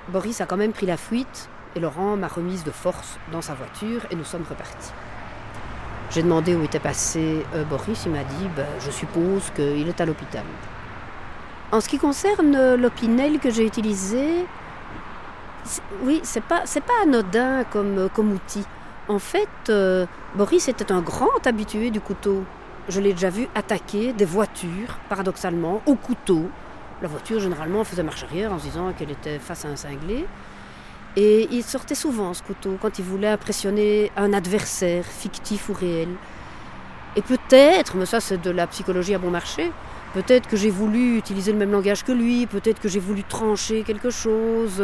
Boris 0.08 0.42
a 0.42 0.48
quand 0.48 0.58
même 0.58 0.74
pris 0.74 0.88
la 0.88 0.98
fuite 0.98 1.48
et 1.76 1.80
Laurent 1.80 2.18
m'a 2.18 2.28
remise 2.28 2.64
de 2.64 2.72
force 2.72 3.20
dans 3.32 3.44
sa 3.44 3.54
voiture 3.54 4.02
et 4.10 4.16
nous 4.16 4.24
sommes 4.24 4.46
repartis. 4.50 4.92
J'ai 6.10 6.24
demandé 6.24 6.56
où 6.56 6.64
était 6.64 6.80
passé 6.80 7.46
euh, 7.54 7.64
Boris, 7.66 8.02
il 8.08 8.14
m'a 8.14 8.24
dit 8.24 8.50
ben, 8.56 8.66
je 8.80 8.90
suppose 8.90 9.52
qu'il 9.56 9.88
est 9.88 10.02
à 10.02 10.08
l'hôpital. 10.08 10.44
En 11.72 11.82
ce 11.82 11.88
qui 11.88 12.00
concerne 12.00 12.74
l'opinel 12.74 13.38
que 13.38 13.52
j'ai 13.52 13.68
utilisé, 13.68 14.48
oui, 16.02 16.20
c'est 16.24 16.44
pas, 16.44 16.64
pas 16.64 17.04
anodin 17.04 17.64
comme, 17.66 18.10
comme 18.12 18.32
outil. 18.32 18.66
En 19.08 19.20
fait, 19.20 19.70
euh, 19.70 20.08
Boris 20.36 20.68
était 20.68 20.92
un 20.92 21.02
grand 21.02 21.46
habitué 21.46 21.92
du 21.92 22.02
couteau. 22.02 22.44
Je 22.90 23.00
l'ai 23.00 23.14
déjà 23.14 23.30
vu 23.30 23.48
attaquer 23.54 24.14
des 24.14 24.26
voitures, 24.26 24.98
paradoxalement, 25.10 25.82
au 25.86 25.96
couteau. 25.96 26.50
La 27.04 27.08
voiture, 27.08 27.40
généralement, 27.40 27.84
faisait 27.84 28.02
marche 28.02 28.24
arrière 28.24 28.52
en 28.52 28.58
se 28.58 28.64
disant 28.64 28.94
qu'elle 28.94 29.12
était 29.12 29.38
face 29.38 29.64
à 29.66 29.68
un 29.68 29.76
cinglé. 29.76 30.26
Et 31.16 31.48
il 31.52 31.64
sortait 31.64 31.96
souvent 31.96 32.34
ce 32.34 32.42
couteau 32.42 32.78
quand 32.82 32.98
il 32.98 33.06
voulait 33.06 33.28
impressionner 33.28 34.12
un 34.18 34.34
adversaire, 34.34 35.06
fictif 35.06 35.70
ou 35.70 35.74
réel. 35.74 36.10
Et 37.16 37.22
peut-être, 37.22 37.96
mais 37.96 38.06
ça 38.06 38.20
c'est 38.20 38.42
de 38.42 38.50
la 38.50 38.68
psychologie 38.68 39.14
à 39.14 39.20
bon 39.20 39.30
marché, 39.30 39.72
peut-être 40.14 40.50
que 40.50 40.58
j'ai 40.58 40.70
voulu 40.70 41.18
utiliser 41.18 41.54
le 41.54 41.58
même 41.58 41.72
langage 41.72 42.04
que 42.04 42.12
lui, 42.12 42.46
peut-être 42.48 42.82
que 42.82 42.90
j'ai 42.90 43.00
voulu 43.00 43.24
trancher 43.24 43.84
quelque 43.84 44.10
chose. 44.10 44.84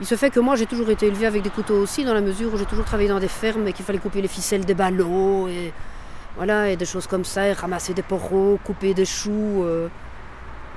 Il 0.00 0.06
se 0.06 0.14
fait 0.14 0.30
que 0.30 0.40
moi 0.40 0.56
j'ai 0.56 0.66
toujours 0.66 0.88
été 0.90 1.06
élevé 1.06 1.26
avec 1.26 1.42
des 1.42 1.50
couteaux 1.50 1.76
aussi, 1.76 2.04
dans 2.04 2.14
la 2.14 2.22
mesure 2.22 2.54
où 2.54 2.56
j'ai 2.56 2.64
toujours 2.64 2.86
travaillé 2.86 3.08
dans 3.08 3.20
des 3.20 3.28
fermes 3.28 3.68
et 3.68 3.74
qu'il 3.74 3.84
fallait 3.84 3.98
couper 3.98 4.22
les 4.22 4.28
ficelles 4.28 4.64
des 4.64 4.74
ballots 4.74 5.46
et 5.48 5.72
voilà, 6.36 6.70
et 6.70 6.76
des 6.76 6.86
choses 6.86 7.06
comme 7.06 7.24
ça, 7.24 7.46
et 7.48 7.52
ramasser 7.52 7.92
des 7.92 8.02
poros, 8.02 8.58
couper 8.64 8.94
des 8.94 9.04
choux. 9.04 9.62
Euh. 9.62 9.88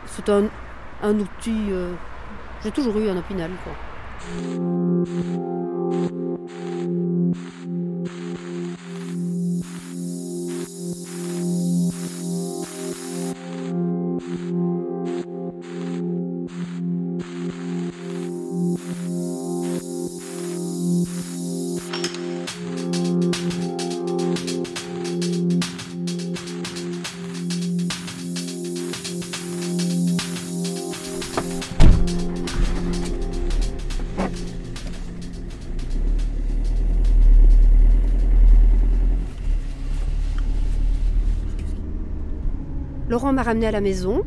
c'est 0.08 0.28
un, 0.30 0.50
outil. 1.04 1.72
Euh, 1.72 1.94
j'ai 2.64 2.72
toujours 2.72 2.98
eu 2.98 3.08
un 3.08 3.18
opinel 3.18 3.52
quoi. 3.64 3.74
Laurent 43.14 43.32
m'a 43.32 43.44
ramené 43.44 43.68
à 43.68 43.72
la 43.72 43.80
maison, 43.80 44.24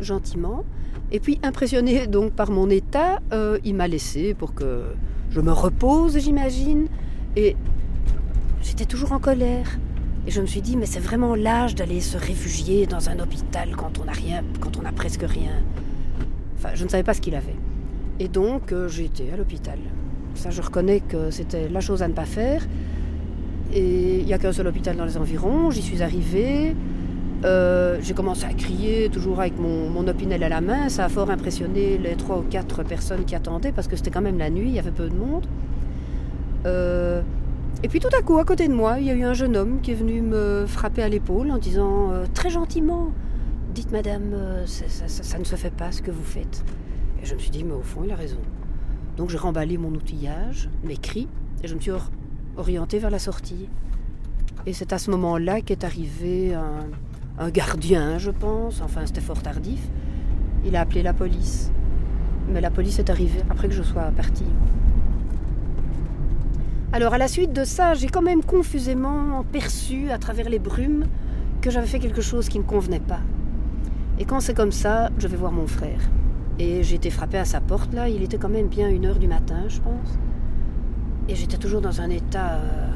gentiment. 0.00 0.64
Et 1.10 1.18
puis, 1.18 1.40
impressionné 1.42 2.06
donc 2.06 2.30
par 2.30 2.52
mon 2.52 2.70
état, 2.70 3.18
euh, 3.32 3.58
il 3.64 3.74
m'a 3.74 3.88
laissé 3.88 4.34
pour 4.34 4.54
que 4.54 4.84
je 5.30 5.40
me 5.40 5.50
repose, 5.50 6.16
j'imagine. 6.16 6.86
Et 7.34 7.56
j'étais 8.62 8.84
toujours 8.84 9.10
en 9.10 9.18
colère. 9.18 9.80
Et 10.28 10.30
je 10.30 10.40
me 10.40 10.46
suis 10.46 10.60
dit, 10.60 10.76
mais 10.76 10.86
c'est 10.86 11.00
vraiment 11.00 11.34
l'âge 11.34 11.74
d'aller 11.74 12.00
se 12.00 12.16
réfugier 12.16 12.86
dans 12.86 13.10
un 13.10 13.18
hôpital 13.18 13.74
quand 13.76 13.98
on 13.98 14.04
n'a 14.04 14.12
rien, 14.12 14.44
quand 14.60 14.76
on 14.78 14.82
n'a 14.82 14.92
presque 14.92 15.24
rien. 15.26 15.50
Enfin, 16.56 16.68
je 16.74 16.84
ne 16.84 16.88
savais 16.88 17.02
pas 17.02 17.14
ce 17.14 17.20
qu'il 17.20 17.34
avait. 17.34 17.56
Et 18.20 18.28
donc, 18.28 18.70
euh, 18.70 18.86
j'ai 18.86 19.06
été 19.06 19.32
à 19.32 19.36
l'hôpital. 19.36 19.80
Ça, 20.36 20.50
je 20.50 20.62
reconnais 20.62 21.00
que 21.00 21.32
c'était 21.32 21.68
la 21.68 21.80
chose 21.80 22.00
à 22.00 22.06
ne 22.06 22.14
pas 22.14 22.26
faire. 22.26 22.64
Et 23.72 24.20
il 24.20 24.24
n'y 24.24 24.34
a 24.34 24.38
qu'un 24.38 24.52
seul 24.52 24.68
hôpital 24.68 24.96
dans 24.96 25.04
les 25.04 25.16
environs. 25.16 25.72
J'y 25.72 25.82
suis 25.82 26.00
arrivée. 26.00 26.76
Euh, 27.44 27.98
j'ai 28.00 28.14
commencé 28.14 28.44
à 28.46 28.54
crier, 28.54 29.10
toujours 29.10 29.40
avec 29.40 29.58
mon, 29.58 29.90
mon, 29.90 30.08
opinel 30.08 30.42
à 30.44 30.48
la 30.48 30.60
main. 30.60 30.88
Ça 30.88 31.04
a 31.04 31.08
fort 31.08 31.30
impressionné 31.30 31.98
les 31.98 32.16
trois 32.16 32.38
ou 32.38 32.42
quatre 32.42 32.82
personnes 32.82 33.24
qui 33.24 33.34
attendaient, 33.34 33.72
parce 33.72 33.86
que 33.86 33.96
c'était 33.96 34.10
quand 34.10 34.22
même 34.22 34.38
la 34.38 34.48
nuit, 34.48 34.68
il 34.68 34.74
y 34.74 34.78
avait 34.78 34.90
peu 34.90 35.08
de 35.08 35.14
monde. 35.14 35.46
Euh, 36.64 37.20
et 37.82 37.88
puis 37.88 38.00
tout 38.00 38.08
à 38.18 38.22
coup, 38.22 38.38
à 38.38 38.44
côté 38.44 38.66
de 38.66 38.72
moi, 38.72 38.98
il 38.98 39.06
y 39.06 39.10
a 39.10 39.14
eu 39.14 39.24
un 39.24 39.34
jeune 39.34 39.56
homme 39.56 39.80
qui 39.82 39.90
est 39.90 39.94
venu 39.94 40.22
me 40.22 40.64
frapper 40.66 41.02
à 41.02 41.08
l'épaule 41.08 41.50
en 41.50 41.58
disant 41.58 42.12
euh, 42.12 42.24
très 42.32 42.48
gentiment 42.50 43.12
Dites 43.74 43.90
madame, 43.90 44.36
ça, 44.66 45.38
ne 45.38 45.44
se 45.44 45.56
fait 45.56 45.74
pas 45.74 45.90
ce 45.90 46.00
que 46.00 46.12
vous 46.12 46.22
faites. 46.22 46.64
Et 47.20 47.26
je 47.26 47.34
me 47.34 47.40
suis 47.40 47.50
dit, 47.50 47.64
mais 47.64 47.74
au 47.74 47.82
fond, 47.82 48.02
il 48.04 48.12
a 48.12 48.14
raison. 48.14 48.38
Donc 49.16 49.30
j'ai 49.30 49.36
remballé 49.36 49.78
mon 49.78 49.88
outillage, 49.88 50.70
mes 50.84 50.96
cris, 50.96 51.26
et 51.60 51.66
je 51.66 51.74
me 51.74 51.80
suis 51.80 51.90
orientée 52.56 53.00
vers 53.00 53.10
la 53.10 53.18
sortie. 53.18 53.68
Et 54.66 54.72
c'est 54.72 54.92
à 54.92 54.98
ce 54.98 55.10
moment-là 55.10 55.60
qu'est 55.60 55.82
arrivé 55.82 56.54
un, 56.54 56.86
un 57.38 57.50
gardien, 57.50 58.18
je 58.18 58.30
pense, 58.30 58.80
enfin 58.80 59.02
c'était 59.06 59.20
fort 59.20 59.42
tardif. 59.42 59.80
Il 60.64 60.76
a 60.76 60.80
appelé 60.80 61.02
la 61.02 61.12
police. 61.12 61.70
Mais 62.48 62.60
la 62.60 62.70
police 62.70 62.98
est 62.98 63.10
arrivée 63.10 63.42
après 63.50 63.68
que 63.68 63.74
je 63.74 63.82
sois 63.82 64.10
partie. 64.16 64.46
Alors 66.92 67.14
à 67.14 67.18
la 67.18 67.28
suite 67.28 67.52
de 67.52 67.64
ça, 67.64 67.94
j'ai 67.94 68.06
quand 68.06 68.22
même 68.22 68.42
confusément 68.42 69.44
perçu 69.50 70.10
à 70.10 70.18
travers 70.18 70.48
les 70.48 70.58
brumes 70.58 71.06
que 71.60 71.70
j'avais 71.70 71.86
fait 71.86 71.98
quelque 71.98 72.22
chose 72.22 72.48
qui 72.48 72.58
ne 72.58 72.64
convenait 72.64 73.00
pas. 73.00 73.20
Et 74.18 74.24
quand 74.24 74.40
c'est 74.40 74.54
comme 74.54 74.72
ça, 74.72 75.10
je 75.18 75.26
vais 75.26 75.36
voir 75.36 75.50
mon 75.50 75.66
frère. 75.66 76.00
Et 76.60 76.84
j'ai 76.84 76.94
été 76.94 77.10
frappée 77.10 77.38
à 77.38 77.44
sa 77.44 77.60
porte 77.60 77.92
là, 77.94 78.08
il 78.08 78.22
était 78.22 78.38
quand 78.38 78.48
même 78.48 78.68
bien 78.68 78.88
une 78.88 79.06
heure 79.06 79.18
du 79.18 79.26
matin, 79.26 79.64
je 79.66 79.80
pense. 79.80 80.18
Et 81.28 81.34
j'étais 81.34 81.56
toujours 81.56 81.80
dans 81.80 82.00
un 82.00 82.10
état 82.10 82.52
euh, 82.52 82.94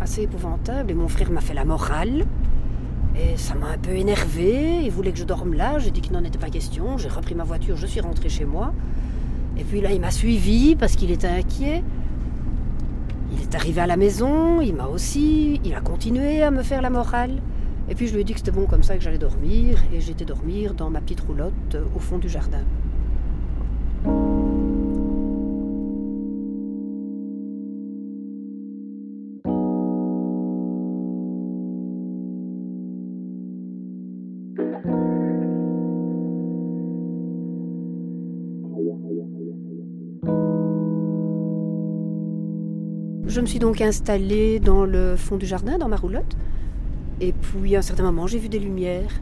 assez 0.00 0.22
épouvantable. 0.22 0.90
Et 0.90 0.94
mon 0.94 1.08
frère 1.08 1.30
m'a 1.30 1.40
fait 1.40 1.54
la 1.54 1.64
morale. 1.64 2.24
Et 3.16 3.36
ça 3.36 3.54
m'a 3.54 3.68
un 3.68 3.78
peu 3.78 3.92
énervé. 3.92 4.80
Il 4.84 4.90
voulait 4.90 5.12
que 5.12 5.18
je 5.18 5.24
dorme 5.24 5.54
là. 5.54 5.78
J'ai 5.78 5.90
dit 5.90 6.00
qu'il 6.00 6.12
n'en 6.12 6.24
était 6.24 6.38
pas 6.38 6.50
question. 6.50 6.98
J'ai 6.98 7.08
repris 7.08 7.34
ma 7.34 7.44
voiture, 7.44 7.76
je 7.76 7.86
suis 7.86 8.00
rentrée 8.00 8.28
chez 8.28 8.44
moi. 8.44 8.72
Et 9.58 9.64
puis 9.64 9.80
là, 9.80 9.92
il 9.92 10.00
m'a 10.00 10.10
suivi 10.10 10.76
parce 10.76 10.96
qu'il 10.96 11.10
était 11.10 11.26
inquiet. 11.28 11.82
Il 13.32 13.42
est 13.42 13.54
arrivé 13.54 13.80
à 13.80 13.86
la 13.86 13.96
maison, 13.96 14.60
il 14.60 14.74
m'a 14.74 14.86
aussi, 14.86 15.60
il 15.64 15.74
a 15.74 15.80
continué 15.80 16.42
à 16.42 16.50
me 16.50 16.62
faire 16.62 16.82
la 16.82 16.90
morale. 16.90 17.40
Et 17.88 17.94
puis 17.94 18.06
je 18.06 18.14
lui 18.14 18.20
ai 18.20 18.24
dit 18.24 18.32
que 18.32 18.38
c'était 18.38 18.50
bon 18.52 18.66
comme 18.66 18.82
ça 18.82 18.96
que 18.96 19.02
j'allais 19.02 19.18
dormir. 19.18 19.78
Et 19.92 20.00
j'étais 20.00 20.24
dormir 20.24 20.74
dans 20.74 20.90
ma 20.90 21.00
petite 21.00 21.20
roulotte 21.20 21.74
euh, 21.74 21.84
au 21.94 21.98
fond 21.98 22.18
du 22.18 22.28
jardin. 22.28 22.64
Je 43.26 43.40
me 43.40 43.46
suis 43.46 43.58
donc 43.58 43.80
installée 43.80 44.60
dans 44.60 44.84
le 44.84 45.14
fond 45.16 45.36
du 45.36 45.46
jardin, 45.46 45.78
dans 45.78 45.88
ma 45.88 45.96
roulotte. 45.96 46.36
Et 47.20 47.32
puis 47.32 47.76
à 47.76 47.80
un 47.80 47.82
certain 47.82 48.04
moment, 48.04 48.26
j'ai 48.26 48.38
vu 48.38 48.48
des 48.48 48.58
lumières. 48.58 49.20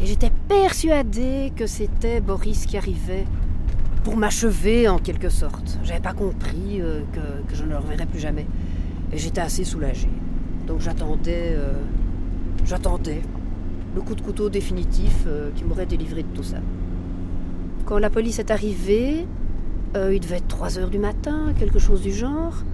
Et 0.00 0.06
j'étais 0.06 0.30
persuadée 0.48 1.52
que 1.54 1.66
c'était 1.66 2.20
Boris 2.20 2.64
qui 2.66 2.76
arrivait 2.76 3.26
pour 4.04 4.16
m'achever 4.16 4.88
en 4.88 4.98
quelque 4.98 5.28
sorte. 5.28 5.78
J'avais 5.84 6.00
pas 6.00 6.12
compris 6.12 6.80
euh, 6.80 7.02
que, 7.12 7.54
je 7.54 7.64
ne 7.64 7.70
le 7.70 7.76
reverrais 7.76 8.06
plus 8.06 8.20
jamais. 8.20 8.46
Et 9.12 9.18
j'étais 9.18 9.40
assez 9.40 9.64
soulagée. 9.64 10.10
Donc 10.66 10.80
j'attendais. 10.80 11.54
Euh, 11.56 11.72
j'attendais. 12.64 13.20
le 13.94 14.00
coup 14.00 14.14
de 14.14 14.22
couteau 14.22 14.48
définitif 14.48 15.24
euh, 15.26 15.50
qui 15.54 15.64
m'aurait 15.64 15.86
délivré 15.86 16.22
de 16.22 16.34
tout 16.34 16.44
ça. 16.44 16.58
Quand 17.84 17.98
la 17.98 18.10
police 18.10 18.38
est 18.38 18.50
arrivée, 18.50 19.26
il 19.94 20.20
devait 20.20 20.36
être 20.36 20.48
3 20.48 20.78
heures 20.78 20.88
du 20.88 20.98
matin, 20.98 21.52
quelque 21.58 21.78
chose 21.78 22.00
du 22.00 22.12
genre. 22.12 22.64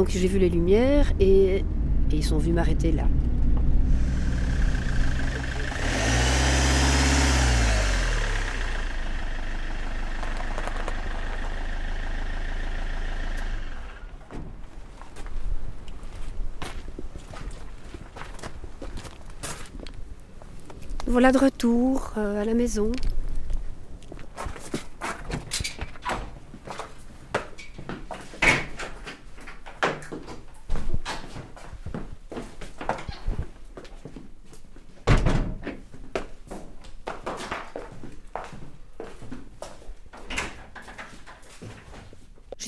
Donc 0.00 0.08
j'ai 0.08 0.28
vu 0.28 0.38
les 0.38 0.48
lumières 0.48 1.12
et, 1.20 1.62
ils 2.10 2.24
sont 2.24 2.38
venus 2.38 2.54
m'arrêter 2.54 2.90
là. 2.90 3.04
Voilà 21.06 21.30
de 21.30 21.36
retour 21.36 22.14
euh, 22.16 22.40
à 22.40 22.46
la 22.46 22.54
maison. 22.54 22.90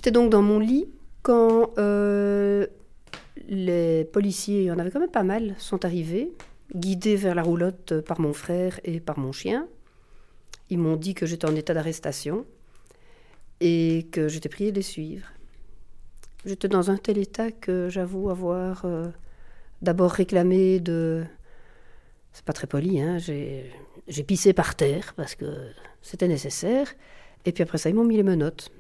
J'étais 0.03 0.11
donc 0.19 0.31
dans 0.31 0.43
mon 0.43 0.59
lit 0.59 0.89
quand 1.23 1.79
euh, 1.79 2.67
les 3.49 4.05
policiers, 4.05 4.63
il 4.63 4.65
y 4.65 4.73
en 4.73 4.81
avait 4.81 4.91
quand 4.91 4.99
même 4.99 5.09
pas 5.09 5.23
mal, 5.23 5.55
sont 5.59 5.85
arrivés, 5.85 6.33
guidés 6.75 7.15
vers 7.15 7.37
la 7.37 7.43
roulotte 7.45 8.01
par 8.01 8.19
mon 8.19 8.33
frère 8.33 8.81
et 8.83 8.99
par 8.99 9.21
mon 9.21 9.31
chien. 9.31 9.69
Ils 10.71 10.79
m'ont 10.81 10.97
dit 10.97 11.15
que 11.15 11.25
j'étais 11.25 11.47
en 11.47 11.55
état 11.55 11.73
d'arrestation 11.73 12.45
et 13.61 14.09
que 14.11 14.27
j'étais 14.27 14.49
prié 14.49 14.73
de 14.73 14.77
les 14.79 14.83
suivre. 14.83 15.29
J'étais 16.45 16.67
dans 16.67 16.91
un 16.91 16.97
tel 16.97 17.17
état 17.17 17.53
que 17.53 17.89
j'avoue 17.89 18.29
avoir 18.29 18.85
euh, 18.85 19.07
d'abord 19.83 20.11
réclamé 20.11 20.81
de... 20.81 21.23
C'est 22.33 22.45
pas 22.45 22.53
très 22.53 22.67
poli, 22.67 23.01
hein, 23.01 23.19
j'ai 23.19 24.25
pissé 24.27 24.53
par 24.53 24.75
terre 24.75 25.15
parce 25.15 25.37
que 25.37 25.69
c'était 26.01 26.27
nécessaire. 26.27 26.93
Et 27.45 27.53
puis 27.53 27.63
après 27.63 27.79
ça, 27.79 27.89
ils 27.89 27.95
m'ont 27.95 28.03
mis 28.03 28.17
les 28.17 28.25
menottes. 28.25 28.73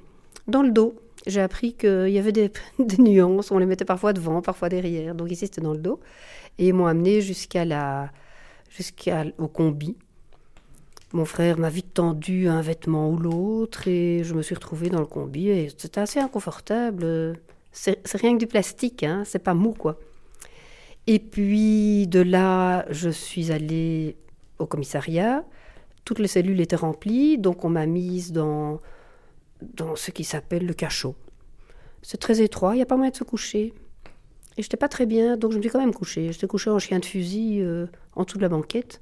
Dans 0.48 0.62
le 0.62 0.72
dos, 0.72 0.96
j'ai 1.26 1.40
appris 1.40 1.74
qu'il 1.74 2.08
y 2.08 2.18
avait 2.18 2.32
des, 2.32 2.50
nuances. 2.98 3.50
On 3.50 3.58
les 3.58 3.66
mettait 3.66 3.84
parfois 3.84 4.12
devant, 4.12 4.42
parfois 4.42 4.68
derrière. 4.68 5.14
Donc 5.14 5.30
ici, 5.30 5.46
c'était 5.46 5.60
dans 5.60 5.72
le 5.72 5.78
dos. 5.78 6.00
Et 6.58 6.68
ils 6.68 6.74
m'ont 6.74 6.86
amené 6.86 7.20
jusqu'à 7.20 7.64
la, 7.64 8.10
jusqu'au 8.68 9.48
combi. 9.52 9.96
Mon 11.12 11.24
frère 11.26 11.58
m'a 11.58 11.68
vite 11.68 11.94
tendu 11.94 12.48
un 12.48 12.62
vêtement 12.62 13.10
ou 13.10 13.18
l'autre 13.18 13.86
et 13.86 14.24
je 14.24 14.34
me 14.34 14.40
suis 14.40 14.54
retrouvée 14.54 14.88
dans 14.88 15.00
le 15.00 15.06
combi 15.06 15.48
et 15.48 15.68
c'était 15.76 16.00
assez 16.00 16.20
inconfortable. 16.20 17.38
C'est 17.70 18.00
c'est 18.06 18.18
rien 18.18 18.32
que 18.34 18.38
du 18.38 18.46
plastique, 18.46 19.02
hein, 19.02 19.22
c'est 19.26 19.38
pas 19.38 19.52
mou 19.52 19.74
quoi. 19.74 19.98
Et 21.06 21.18
puis 21.18 22.06
de 22.06 22.20
là, 22.20 22.86
je 22.90 23.10
suis 23.10 23.52
allée 23.52 24.16
au 24.58 24.66
commissariat. 24.66 25.44
Toutes 26.06 26.18
les 26.18 26.28
cellules 26.28 26.60
étaient 26.60 26.76
remplies, 26.76 27.36
donc 27.36 27.64
on 27.64 27.68
m'a 27.68 27.84
mise 27.86 28.32
dans, 28.32 28.80
dans 29.74 29.96
ce 29.96 30.10
qui 30.10 30.24
s'appelle 30.24 30.66
le 30.66 30.74
cachot. 30.74 31.14
C'est 32.02 32.18
très 32.18 32.40
étroit, 32.40 32.74
il 32.74 32.78
n'y 32.78 32.82
a 32.82 32.86
pas 32.86 32.96
moyen 32.96 33.10
de 33.10 33.16
se 33.16 33.24
coucher. 33.24 33.74
Et 34.56 34.62
j'étais 34.62 34.76
pas 34.76 34.88
très 34.88 35.06
bien, 35.06 35.36
donc 35.36 35.52
je 35.52 35.56
me 35.56 35.62
suis 35.62 35.70
quand 35.70 35.80
même 35.80 35.94
couchée. 35.94 36.32
J'étais 36.32 36.46
couchée 36.46 36.70
en 36.70 36.78
chien 36.78 36.98
de 36.98 37.04
fusil 37.04 37.60
euh, 37.60 37.86
en 38.14 38.24
dessous 38.24 38.36
de 38.36 38.42
la 38.42 38.48
banquette. 38.48 39.00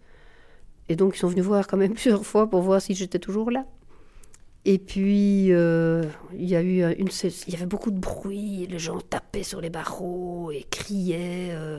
Et 0.88 0.96
donc 0.96 1.16
ils 1.16 1.18
sont 1.18 1.28
venus 1.28 1.44
voir 1.44 1.66
quand 1.66 1.76
même 1.76 1.94
plusieurs 1.94 2.24
fois 2.24 2.48
pour 2.48 2.62
voir 2.62 2.80
si 2.80 2.94
j'étais 2.94 3.18
toujours 3.18 3.50
là. 3.50 3.66
Et 4.64 4.78
puis 4.78 5.52
euh, 5.52 6.04
il 6.34 6.48
y 6.48 6.54
a 6.54 6.62
eu 6.62 6.82
une, 6.98 7.08
il 7.24 7.52
y 7.52 7.56
avait 7.56 7.66
beaucoup 7.66 7.90
de 7.90 7.98
bruit, 7.98 8.66
les 8.68 8.78
gens 8.78 9.00
tapaient 9.00 9.42
sur 9.42 9.60
les 9.60 9.70
barreaux 9.70 10.50
et 10.50 10.64
criaient. 10.70 11.50
euh. 11.52 11.78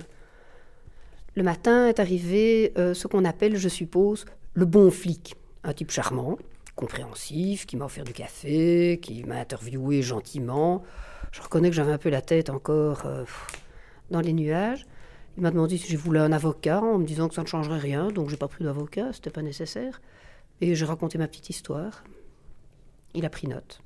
Le 1.35 1.43
matin 1.43 1.87
est 1.87 1.99
arrivé 1.99 2.73
euh, 2.77 2.93
ce 2.93 3.07
qu'on 3.07 3.23
appelle, 3.23 3.55
je 3.55 3.69
suppose, 3.69 4.25
le 4.53 4.65
bon 4.65 4.91
flic, 4.91 5.35
un 5.63 5.73
type 5.73 5.91
charmant, 5.91 6.37
compréhensif, 6.75 7.65
qui 7.65 7.77
m'a 7.77 7.85
offert 7.85 8.03
du 8.03 8.13
café, 8.13 8.99
qui 9.01 9.23
m'a 9.23 9.35
interviewé 9.35 10.01
gentiment. 10.01 10.83
Je 11.31 11.41
reconnais 11.41 11.69
que 11.69 11.75
j'avais 11.75 11.91
un 11.91 11.97
peu 11.97 12.09
la 12.09 12.21
tête 12.21 12.49
encore 12.49 13.05
euh, 13.05 13.23
dans 14.09 14.21
les 14.21 14.33
nuages. 14.33 14.85
Il 15.37 15.43
m'a 15.43 15.51
demandé 15.51 15.77
si 15.77 15.91
je 15.91 15.97
voulais 15.97 16.19
un 16.19 16.31
avocat 16.31 16.81
en 16.81 16.97
me 16.97 17.05
disant 17.05 17.29
que 17.29 17.35
ça 17.35 17.43
ne 17.43 17.47
changerait 17.47 17.79
rien, 17.79 18.09
donc 18.09 18.29
j'ai 18.29 18.37
pas 18.37 18.47
pris 18.47 18.63
d'avocat, 18.63 19.13
c'était 19.13 19.29
pas 19.29 19.41
nécessaire. 19.41 20.01
Et 20.59 20.75
j'ai 20.75 20.85
raconté 20.85 21.17
ma 21.17 21.27
petite 21.27 21.49
histoire. 21.49 22.03
Il 23.13 23.25
a 23.25 23.29
pris 23.29 23.47
note. 23.47 23.81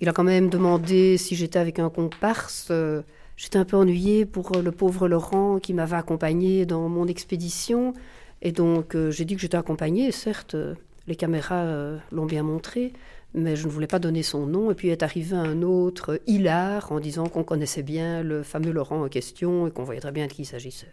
Il 0.00 0.08
a 0.08 0.12
quand 0.12 0.24
même 0.24 0.50
demandé 0.50 1.16
si 1.16 1.36
j'étais 1.36 1.58
avec 1.58 1.78
un 1.78 1.88
comparse. 1.88 2.70
J'étais 3.36 3.58
un 3.58 3.64
peu 3.64 3.76
ennuyée 3.76 4.26
pour 4.26 4.50
le 4.60 4.72
pauvre 4.72 5.08
Laurent 5.08 5.58
qui 5.58 5.74
m'avait 5.74 5.96
accompagnée 5.96 6.66
dans 6.66 6.88
mon 6.88 7.06
expédition. 7.06 7.94
Et 8.42 8.52
donc 8.52 8.94
euh, 8.94 9.10
j'ai 9.10 9.24
dit 9.24 9.34
que 9.34 9.40
j'étais 9.40 9.56
accompagnée. 9.56 10.12
Certes, 10.12 10.56
les 11.06 11.16
caméras 11.16 11.64
euh, 11.64 11.98
l'ont 12.10 12.26
bien 12.26 12.42
montré, 12.42 12.92
mais 13.34 13.56
je 13.56 13.66
ne 13.66 13.72
voulais 13.72 13.86
pas 13.86 13.98
donner 13.98 14.22
son 14.22 14.46
nom. 14.46 14.70
Et 14.70 14.74
puis 14.74 14.88
est 14.88 15.02
arrivé 15.02 15.36
un 15.36 15.62
autre, 15.62 16.20
Hilar, 16.26 16.90
en 16.90 17.00
disant 17.00 17.26
qu'on 17.26 17.44
connaissait 17.44 17.82
bien 17.82 18.22
le 18.22 18.42
fameux 18.42 18.72
Laurent 18.72 19.04
en 19.04 19.08
question 19.08 19.66
et 19.66 19.70
qu'on 19.70 19.84
voyait 19.84 20.00
très 20.00 20.12
bien 20.12 20.26
de 20.26 20.32
qui 20.32 20.42
il 20.42 20.46
s'agissait. 20.46 20.92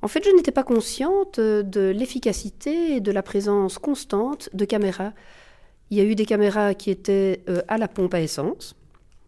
En 0.00 0.08
fait, 0.08 0.24
je 0.24 0.30
n'étais 0.30 0.52
pas 0.52 0.62
consciente 0.62 1.40
de 1.40 1.90
l'efficacité 1.90 2.96
et 2.96 3.00
de 3.00 3.10
la 3.10 3.22
présence 3.22 3.78
constante 3.78 4.48
de 4.54 4.64
caméras. 4.64 5.12
Il 5.90 5.98
y 5.98 6.00
a 6.00 6.04
eu 6.04 6.14
des 6.14 6.26
caméras 6.26 6.74
qui 6.74 6.90
étaient 6.90 7.42
euh, 7.48 7.62
à 7.66 7.78
la 7.78 7.88
pompe 7.88 8.14
à 8.14 8.20
essence. 8.20 8.76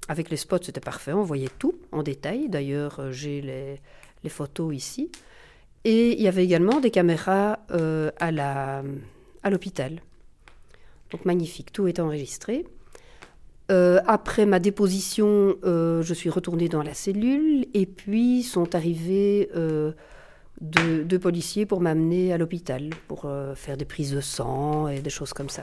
Avec 0.09 0.31
les 0.31 0.37
spots, 0.37 0.62
c'était 0.62 0.81
parfait, 0.81 1.12
on 1.12 1.22
voyait 1.22 1.48
tout 1.59 1.74
en 1.90 2.03
détail. 2.03 2.48
D'ailleurs, 2.48 3.00
euh, 3.00 3.12
j'ai 3.12 3.40
les, 3.40 4.29
photos 4.29 4.74
ici. 4.74 5.11
Et 5.85 6.12
il 6.12 6.20
y 6.20 6.29
avait 6.29 6.44
également 6.44 6.79
des 6.79 6.90
caméras 6.90 7.61
à 8.18 8.31
la- 8.31 8.83
à 9.42 9.50
l'hôpital. 9.50 10.00
Donc 11.11 11.24
magnifique, 11.24 11.72
tout 11.72 11.87
était 11.87 12.03
enregistré. 12.03 12.64
Euh, 13.70 14.00
après 14.07 14.46
ma 14.46 14.59
déposition, 14.59 15.57
euh, 15.64 16.03
je 16.03 16.14
suis 16.14 16.31
retournée 16.31 16.68
dans 16.68 16.83
la 16.83 16.94
cellule 16.94 17.66
et 17.72 17.87
puis 17.87 18.42
sont 18.42 18.74
arrivés 18.74 19.48
euh, 19.55 19.92
deux, 20.61 21.05
deux 21.05 21.18
policiers 21.18 21.66
pour 21.66 21.81
m'amener 21.81 22.33
à 22.33 22.38
l'hôpital 22.38 22.90
pour 23.07 23.26
faire 23.55 23.76
des 23.76 23.85
prises 23.85 24.12
de 24.12 24.20
sang 24.20 24.88
et 24.88 25.00
des 25.00 25.11
choses 25.11 25.33
comme 25.33 25.48
ça. 25.48 25.62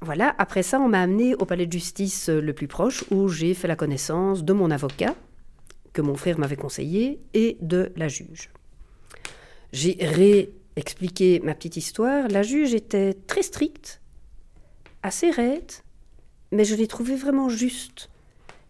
Voilà, 0.00 0.34
après 0.38 0.62
ça, 0.62 0.80
on 0.80 0.88
m'a 0.88 1.00
amené 1.00 1.34
au 1.34 1.44
palais 1.44 1.66
de 1.66 1.72
justice 1.72 2.28
le 2.28 2.52
plus 2.52 2.66
proche 2.66 3.04
où 3.10 3.28
j'ai 3.28 3.54
fait 3.54 3.68
la 3.68 3.76
connaissance 3.76 4.44
de 4.44 4.52
mon 4.52 4.70
avocat, 4.70 5.14
que 5.92 6.02
mon 6.02 6.14
frère 6.14 6.38
m'avait 6.38 6.56
conseillé, 6.56 7.20
et 7.32 7.56
de 7.60 7.92
la 7.96 8.08
juge. 8.08 8.50
J'ai 9.72 9.96
réexpliqué 10.76 11.40
ma 11.40 11.54
petite 11.54 11.76
histoire. 11.76 12.28
La 12.28 12.42
juge 12.42 12.74
était 12.74 13.14
très 13.14 13.42
stricte, 13.42 14.00
assez 15.02 15.30
raide, 15.30 15.72
mais 16.52 16.64
je 16.64 16.74
l'ai 16.74 16.86
trouvée 16.86 17.16
vraiment 17.16 17.48
juste. 17.48 18.10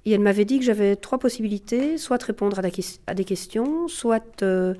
Et 0.05 0.13
elle 0.13 0.21
m'avait 0.21 0.45
dit 0.45 0.59
que 0.59 0.65
j'avais 0.65 0.97
trois 0.97 1.19
possibilités, 1.19 1.97
soit 1.97 2.23
répondre 2.23 2.59
à, 2.59 3.15
des 3.15 3.25
questions, 3.25 3.89
soit 3.89 4.43
euh, 4.43 4.75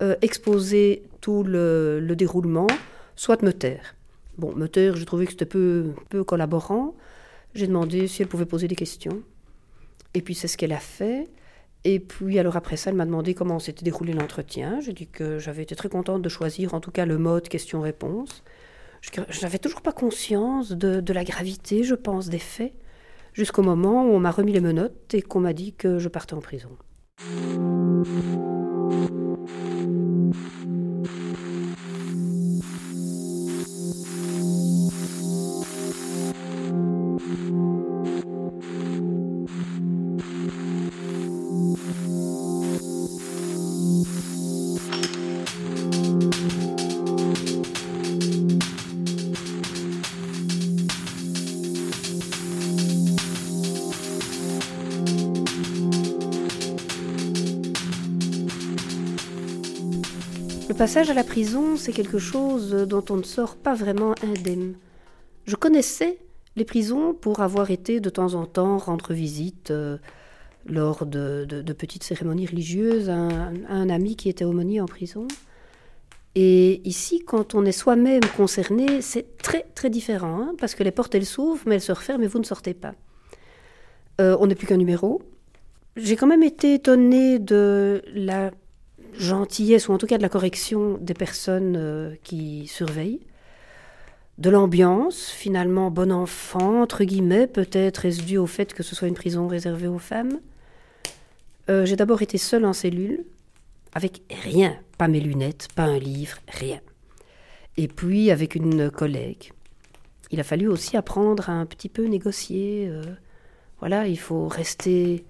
euh, 0.00 0.14
exposer 0.22 1.02
tout 1.20 1.42
le, 1.42 1.98
le 2.00 2.16
déroulement, 2.16 2.68
soit 3.16 3.42
me 3.42 3.52
taire. 3.52 3.96
Bon, 4.38 4.54
me 4.54 4.68
taire, 4.68 4.96
j'ai 4.96 5.04
trouvé 5.04 5.26
que 5.26 5.32
c'était 5.32 5.44
peu, 5.44 5.92
peu 6.08 6.22
collaborant. 6.22 6.94
J'ai 7.54 7.66
demandé 7.66 8.06
si 8.06 8.22
elle 8.22 8.28
pouvait 8.28 8.46
poser 8.46 8.68
des 8.68 8.76
questions. 8.76 9.22
Et 10.14 10.22
puis 10.22 10.34
c'est 10.34 10.48
ce 10.48 10.56
qu'elle 10.56 10.72
a 10.72 10.78
fait. 10.78 11.28
Et 11.84 11.98
puis 11.98 12.38
alors 12.38 12.56
après 12.56 12.76
ça, 12.76 12.90
elle 12.90 12.96
m'a 12.96 13.06
demandé 13.06 13.34
comment 13.34 13.58
s'était 13.58 13.84
déroulé 13.84 14.12
l'entretien. 14.12 14.80
J'ai 14.80 14.92
dit 14.92 15.06
que 15.06 15.38
j'avais 15.38 15.62
été 15.62 15.74
très 15.74 15.88
contente 15.88 16.20
de 16.22 16.28
choisir 16.28 16.74
en 16.74 16.80
tout 16.80 16.90
cas 16.90 17.06
le 17.06 17.16
mode 17.16 17.48
question-réponse. 17.48 18.42
Je 19.00 19.40
n'avais 19.42 19.58
toujours 19.58 19.80
pas 19.80 19.92
conscience 19.92 20.72
de 20.72 21.12
la 21.12 21.24
gravité, 21.24 21.84
je 21.84 21.94
pense, 21.94 22.28
des 22.28 22.38
faits, 22.38 22.74
jusqu'au 23.32 23.62
moment 23.62 24.04
où 24.04 24.10
on 24.10 24.20
m'a 24.20 24.30
remis 24.30 24.52
les 24.52 24.60
menottes 24.60 25.14
et 25.14 25.22
qu'on 25.22 25.40
m'a 25.40 25.54
dit 25.54 25.72
que 25.72 25.98
je 25.98 26.08
partais 26.08 26.34
en 26.34 26.40
prison. 26.40 26.70
Passage 60.80 61.10
à 61.10 61.14
la 61.14 61.24
prison, 61.24 61.76
c'est 61.76 61.92
quelque 61.92 62.18
chose 62.18 62.70
dont 62.70 63.04
on 63.10 63.16
ne 63.18 63.22
sort 63.22 63.56
pas 63.56 63.74
vraiment 63.74 64.14
indemne. 64.22 64.76
Je 65.44 65.54
connaissais 65.54 66.16
les 66.56 66.64
prisons 66.64 67.12
pour 67.12 67.40
avoir 67.40 67.70
été 67.70 68.00
de 68.00 68.08
temps 68.08 68.32
en 68.32 68.46
temps 68.46 68.78
rendre 68.78 69.12
visite 69.12 69.72
euh, 69.72 69.98
lors 70.64 71.04
de, 71.04 71.44
petites 71.76 72.02
cérémonies 72.02 72.46
religieuses 72.46 73.10
à 73.10 73.12
un, 73.12 73.90
ami 73.90 74.16
qui 74.16 74.30
était 74.30 74.46
aumônier 74.46 74.80
en 74.80 74.86
prison. 74.86 75.28
Et 76.34 76.80
ici, 76.88 77.22
quand 77.26 77.54
on 77.54 77.66
est 77.66 77.72
soi-même 77.72 78.24
concerné, 78.34 79.02
c'est 79.02 79.36
très 79.36 79.66
très 79.74 79.90
différent, 79.90 80.40
hein, 80.40 80.54
parce 80.58 80.74
que 80.74 80.82
les 80.82 80.92
portes 80.92 81.14
elles 81.14 81.26
s'ouvrent, 81.26 81.64
mais 81.66 81.74
elles 81.74 81.82
se 81.82 81.92
referment 81.92 82.24
et 82.24 82.26
vous 82.26 82.38
ne 82.38 82.44
sortez 82.44 82.72
pas. 82.72 82.94
Euh, 84.18 84.34
on 84.40 84.46
n'est 84.46 84.54
plus 84.54 84.66
qu'un 84.66 84.78
numéro. 84.78 85.20
J'ai 85.96 86.16
quand 86.16 86.26
même 86.26 86.42
été 86.42 86.72
étonnée 86.72 87.38
de 87.38 88.00
la 88.14 88.50
gentillesse, 89.18 89.88
ou 89.88 89.92
en 89.92 89.98
tout 89.98 90.06
cas 90.06 90.16
de 90.18 90.22
la 90.22 90.28
correction 90.28 90.98
des 91.00 91.14
personnes 91.14 91.76
euh, 91.76 92.14
qui 92.22 92.66
surveillent 92.66 93.20
de 94.40 94.48
l'ambiance, 94.48 95.28
finalement 95.28 95.90
bon 95.90 96.10
enfant, 96.10 96.80
entre 96.80 97.04
guillemets, 97.04 97.46
peut-être 97.46 98.06
est-ce 98.06 98.22
dû 98.22 98.38
au 98.38 98.46
fait 98.46 98.72
que 98.72 98.82
ce 98.82 98.96
soit 98.96 99.06
une 99.06 99.14
prison 99.14 99.46
réservée 99.46 99.86
aux 99.86 99.98
femmes. 99.98 100.40
Euh, 101.68 101.84
j'ai 101.84 101.94
d'abord 101.94 102.22
été 102.22 102.38
seule 102.38 102.64
en 102.64 102.72
cellule, 102.72 103.24
avec 103.92 104.22
rien, 104.42 104.78
pas 104.96 105.08
mes 105.08 105.20
lunettes, 105.20 105.68
pas 105.74 105.84
un 105.84 105.98
livre, 105.98 106.38
rien. 106.48 106.80
Et 107.76 107.86
puis 107.86 108.30
avec 108.30 108.54
une 108.54 108.90
collègue. 108.90 109.52
Il 110.30 110.40
a 110.40 110.44
fallu 110.44 110.68
aussi 110.68 110.96
apprendre 110.96 111.50
à 111.50 111.52
un 111.52 111.66
petit 111.66 111.90
peu 111.90 112.06
négocier. 112.06 112.88
Euh, 112.88 113.02
voilà, 113.78 114.06
il 114.06 114.18
faut 114.18 114.48
rester 114.48 115.24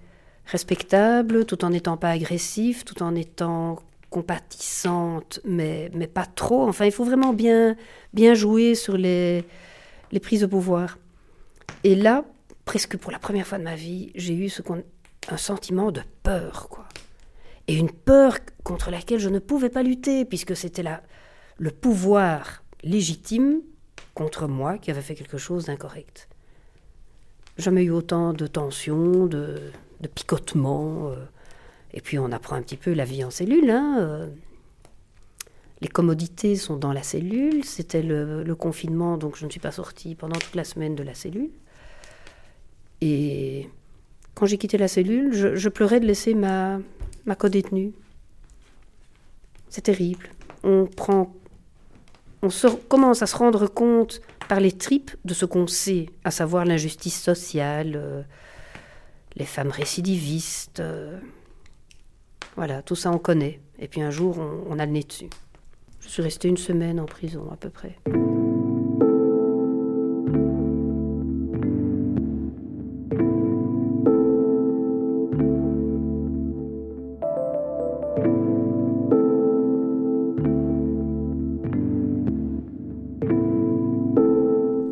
respectable 0.51 1.45
tout 1.45 1.63
en 1.63 1.69
n'étant 1.69 1.97
pas 1.97 2.09
agressif, 2.09 2.83
tout 2.83 3.01
en 3.01 3.15
étant 3.15 3.79
compatissante, 4.09 5.39
mais, 5.45 5.89
mais 5.93 6.07
pas 6.07 6.25
trop. 6.25 6.67
Enfin, 6.67 6.85
il 6.85 6.91
faut 6.91 7.05
vraiment 7.05 7.33
bien, 7.33 7.77
bien 8.13 8.33
jouer 8.33 8.75
sur 8.75 8.97
les, 8.97 9.45
les 10.11 10.19
prises 10.19 10.41
de 10.41 10.45
pouvoir. 10.45 10.99
Et 11.85 11.95
là, 11.95 12.25
presque 12.65 12.97
pour 12.97 13.11
la 13.11 13.19
première 13.19 13.47
fois 13.47 13.57
de 13.57 13.63
ma 13.63 13.75
vie, 13.75 14.11
j'ai 14.15 14.35
eu 14.35 14.49
ce 14.49 14.61
un 15.29 15.37
sentiment 15.37 15.91
de 15.91 16.01
peur, 16.23 16.67
quoi. 16.69 16.85
Et 17.67 17.75
une 17.75 17.91
peur 17.91 18.39
contre 18.63 18.91
laquelle 18.91 19.19
je 19.19 19.29
ne 19.29 19.39
pouvais 19.39 19.69
pas 19.69 19.83
lutter, 19.83 20.25
puisque 20.25 20.57
c'était 20.57 20.83
le 21.57 21.71
pouvoir 21.71 22.63
légitime 22.83 23.61
contre 24.13 24.47
moi 24.47 24.77
qui 24.77 24.91
avait 24.91 25.01
fait 25.01 25.15
quelque 25.15 25.37
chose 25.37 25.65
d'incorrect. 25.65 26.27
Jamais 27.57 27.83
eu 27.83 27.91
autant 27.91 28.33
de 28.33 28.47
tensions, 28.47 29.27
de, 29.27 29.71
de 30.01 30.07
picotements. 30.07 31.09
Euh, 31.09 31.15
et 31.93 32.01
puis 32.01 32.19
on 32.19 32.31
apprend 32.31 32.55
un 32.55 32.61
petit 32.61 32.77
peu 32.77 32.93
la 32.93 33.05
vie 33.05 33.23
en 33.23 33.31
cellule. 33.31 33.69
Hein, 33.69 33.97
euh. 33.99 34.27
Les 35.81 35.87
commodités 35.87 36.55
sont 36.55 36.77
dans 36.77 36.93
la 36.93 37.03
cellule. 37.03 37.63
C'était 37.63 38.03
le, 38.03 38.55
confinement, 38.55 39.17
donc 39.17 39.37
je 39.37 39.45
ne 39.45 39.51
suis 39.51 39.59
pas 39.59 39.71
sortie 39.71 40.15
pendant 40.15 40.37
toute 40.37 40.55
la 40.55 40.63
semaine 40.63 40.95
de 40.95 41.03
la 41.03 41.13
cellule. 41.13 41.49
Et 43.01 43.67
quand 44.35 44.45
j'ai 44.45 44.59
quitté 44.59 44.77
la 44.77 44.87
cellule, 44.87 45.33
je, 45.33 45.69
pleurais 45.69 45.99
de 45.99 46.05
laisser 46.05 46.35
ma, 46.35 46.79
ma 47.25 47.35
co-détenue. 47.35 47.93
C'est 49.69 49.81
terrible. 49.81 50.29
On 50.63 50.85
prend, 50.85 51.33
on 52.43 52.49
commence 52.87 53.23
à 53.23 53.25
se 53.25 53.35
rendre 53.35 53.65
compte 53.65 54.21
par 54.47 54.59
les 54.59 54.73
tripes 54.73 55.11
de 55.25 55.33
ce 55.33 55.45
qu'on 55.45 55.65
sait, 55.65 56.07
à 56.23 56.29
savoir 56.29 56.65
l'injustice 56.65 57.19
sociale, 57.19 57.93
euh, 57.95 58.21
les 59.35 59.45
femmes 59.45 59.71
récidivistes. 59.71 60.79
Euh, 60.79 61.19
voilà, 62.55 62.81
tout 62.81 62.95
ça 62.95 63.11
on 63.11 63.17
connaît. 63.17 63.59
Et 63.79 63.87
puis 63.87 64.01
un 64.01 64.11
jour, 64.11 64.37
on, 64.37 64.77
a 64.79 64.85
le 64.85 64.91
nez 64.91 65.03
dessus. 65.03 65.29
Je 66.01 66.09
suis 66.09 66.21
restée 66.21 66.47
une 66.47 66.57
semaine 66.57 66.99
en 66.99 67.05
prison 67.05 67.49
à 67.51 67.55
peu 67.55 67.69
près. 67.69 67.95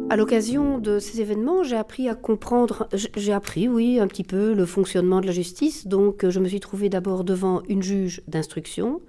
À 0.09 0.15
l'occasion 0.15 0.79
de 0.79 0.97
ces 0.97 1.21
événements, 1.21 1.63
j'ai 1.63 1.75
appris 1.75 2.09
à 2.09 2.15
comprendre, 2.15 2.89
j'ai 2.93 3.31
appris, 3.31 3.67
oui, 3.67 3.99
un 3.99 4.07
petit 4.07 4.23
peu 4.23 4.53
le 4.53 4.65
fonctionnement 4.65 5.21
de 5.21 5.27
la 5.27 5.31
justice. 5.31 5.85
Donc, 5.85 6.27
je 6.27 6.39
me 6.39 6.47
suis 6.47 6.59
trouvée 6.59 6.89
d'abord 6.89 7.23
devant 7.23 7.61
une 7.69 7.83
juge 7.83 8.21
d'instruction 8.27 9.01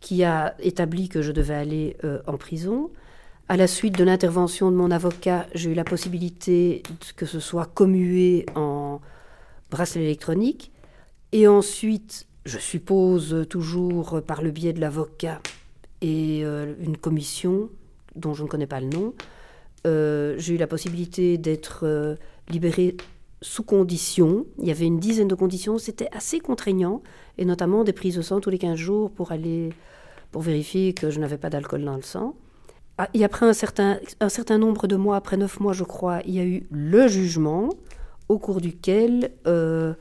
qui 0.00 0.22
a 0.22 0.54
établi 0.60 1.08
que 1.08 1.22
je 1.22 1.32
devais 1.32 1.54
aller 1.54 1.96
euh, 2.04 2.20
en 2.26 2.36
prison. 2.36 2.90
À 3.48 3.56
la 3.56 3.66
suite 3.66 3.96
de 3.96 4.04
l'intervention 4.04 4.70
de 4.70 4.76
mon 4.76 4.90
avocat, 4.90 5.46
j'ai 5.54 5.70
eu 5.70 5.74
la 5.74 5.84
possibilité 5.84 6.82
que 7.16 7.24
ce 7.24 7.40
soit 7.40 7.66
commué 7.66 8.44
en 8.54 9.00
bracelet 9.70 10.04
électronique. 10.04 10.72
Et 11.32 11.48
ensuite, 11.48 12.26
je 12.44 12.58
suppose 12.58 13.46
toujours 13.48 14.20
par 14.22 14.42
le 14.42 14.50
biais 14.50 14.74
de 14.74 14.80
l'avocat 14.80 15.40
et 16.02 16.42
euh, 16.44 16.74
une 16.80 16.98
commission 16.98 17.70
dont 18.14 18.34
je 18.34 18.42
ne 18.42 18.48
connais 18.48 18.66
pas 18.66 18.80
le 18.80 18.88
nom, 18.88 19.14
euh, 19.86 20.34
j'ai 20.38 20.54
eu 20.54 20.56
la 20.56 20.66
possibilité 20.66 21.38
d'être 21.38 21.80
euh, 21.84 22.16
libérée 22.48 22.96
sous 23.40 23.64
conditions. 23.64 24.46
Il 24.58 24.68
y 24.68 24.70
avait 24.70 24.86
une 24.86 25.00
dizaine 25.00 25.28
de 25.28 25.34
conditions. 25.34 25.78
C'était 25.78 26.08
assez 26.12 26.38
contraignant, 26.38 27.02
et 27.38 27.44
notamment 27.44 27.84
des 27.84 27.92
prises 27.92 28.16
de 28.16 28.22
sang 28.22 28.40
tous 28.40 28.50
les 28.50 28.58
15 28.58 28.76
jours 28.76 29.10
pour 29.10 29.32
aller 29.32 29.70
pour 30.30 30.40
vérifier 30.40 30.94
que 30.94 31.10
je 31.10 31.20
n'avais 31.20 31.36
pas 31.36 31.50
d'alcool 31.50 31.84
dans 31.84 31.96
le 31.96 32.02
sang. 32.02 32.34
Ah, 32.98 33.08
et 33.12 33.24
après 33.24 33.46
un 33.46 33.52
certain, 33.52 33.98
un 34.20 34.28
certain 34.28 34.58
nombre 34.58 34.86
de 34.86 34.96
mois, 34.96 35.16
après 35.16 35.36
9 35.36 35.60
mois 35.60 35.72
je 35.72 35.84
crois, 35.84 36.20
il 36.24 36.34
y 36.34 36.40
a 36.40 36.44
eu 36.44 36.66
le 36.70 37.06
jugement 37.06 37.68
au 38.28 38.38
cours 38.38 38.60
duquel 38.60 39.32
euh, 39.46 39.92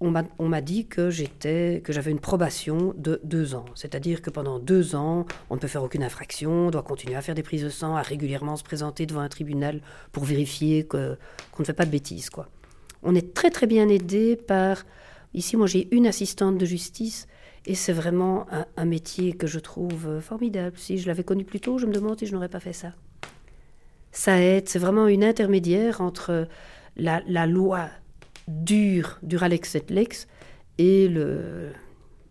on 0.00 0.48
m'a 0.48 0.60
dit 0.62 0.86
que 0.86 1.10
j'étais 1.10 1.82
que 1.84 1.92
j'avais 1.92 2.10
une 2.10 2.20
probation 2.20 2.94
de 2.96 3.20
deux 3.22 3.54
ans. 3.54 3.66
C'est-à-dire 3.74 4.22
que 4.22 4.30
pendant 4.30 4.58
deux 4.58 4.94
ans, 4.94 5.26
on 5.50 5.56
ne 5.56 5.60
peut 5.60 5.68
faire 5.68 5.82
aucune 5.82 6.02
infraction, 6.02 6.68
on 6.68 6.70
doit 6.70 6.82
continuer 6.82 7.16
à 7.16 7.22
faire 7.22 7.34
des 7.34 7.42
prises 7.42 7.62
de 7.62 7.68
sang, 7.68 7.96
à 7.96 8.02
régulièrement 8.02 8.56
se 8.56 8.64
présenter 8.64 9.04
devant 9.04 9.20
un 9.20 9.28
tribunal 9.28 9.82
pour 10.12 10.24
vérifier 10.24 10.84
qu'on 10.86 11.16
ne 11.58 11.64
fait 11.64 11.74
pas 11.74 11.84
de 11.84 11.90
bêtises. 11.90 12.30
Quoi. 12.30 12.48
On 13.02 13.14
est 13.14 13.34
très 13.34 13.50
très 13.50 13.66
bien 13.66 13.88
aidé 13.88 14.36
par... 14.36 14.84
Ici, 15.34 15.56
moi 15.56 15.66
j'ai 15.66 15.94
une 15.94 16.06
assistante 16.06 16.56
de 16.58 16.64
justice 16.64 17.28
et 17.66 17.74
c'est 17.74 17.92
vraiment 17.92 18.46
un, 18.76 18.84
métier 18.86 19.34
que 19.34 19.46
je 19.46 19.58
trouve 19.58 20.20
formidable. 20.20 20.76
Si 20.78 20.98
je 20.98 21.06
l'avais 21.06 21.24
connu 21.24 21.44
plus 21.44 21.60
tôt, 21.60 21.78
je 21.78 21.86
me 21.86 21.92
demande 21.92 22.18
si 22.18 22.26
je 22.26 22.32
n'aurais 22.32 22.48
pas 22.48 22.58
fait 22.58 22.72
ça. 22.72 22.94
Ça 24.12 24.40
aide, 24.40 24.68
c'est 24.68 24.78
vraiment 24.78 25.06
une 25.06 25.22
intermédiaire 25.22 26.00
entre 26.00 26.48
la, 26.96 27.22
la 27.28 27.46
loi 27.46 27.90
dur, 28.48 29.18
Duralex 29.22 29.74
et 29.74 29.84
Lex, 29.88 30.26
et 30.78 31.08
le, 31.08 31.70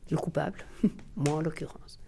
le 0.09 0.17
coupable, 0.17 0.65
moi 1.15 1.35
en 1.35 1.41
l'occurrence. 1.41 1.99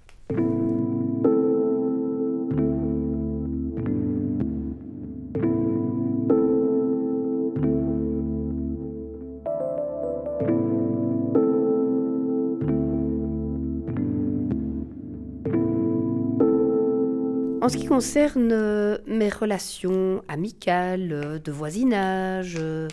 En 17.61 17.69
ce 17.69 17.77
qui 17.77 17.85
concerne 17.85 18.51
euh, 18.51 18.97
mes 19.05 19.29
relations 19.29 20.23
amicales, 20.27 21.11
euh, 21.11 21.37
de 21.37 21.51
voisinage, 21.51 22.55
euh, 22.59 22.87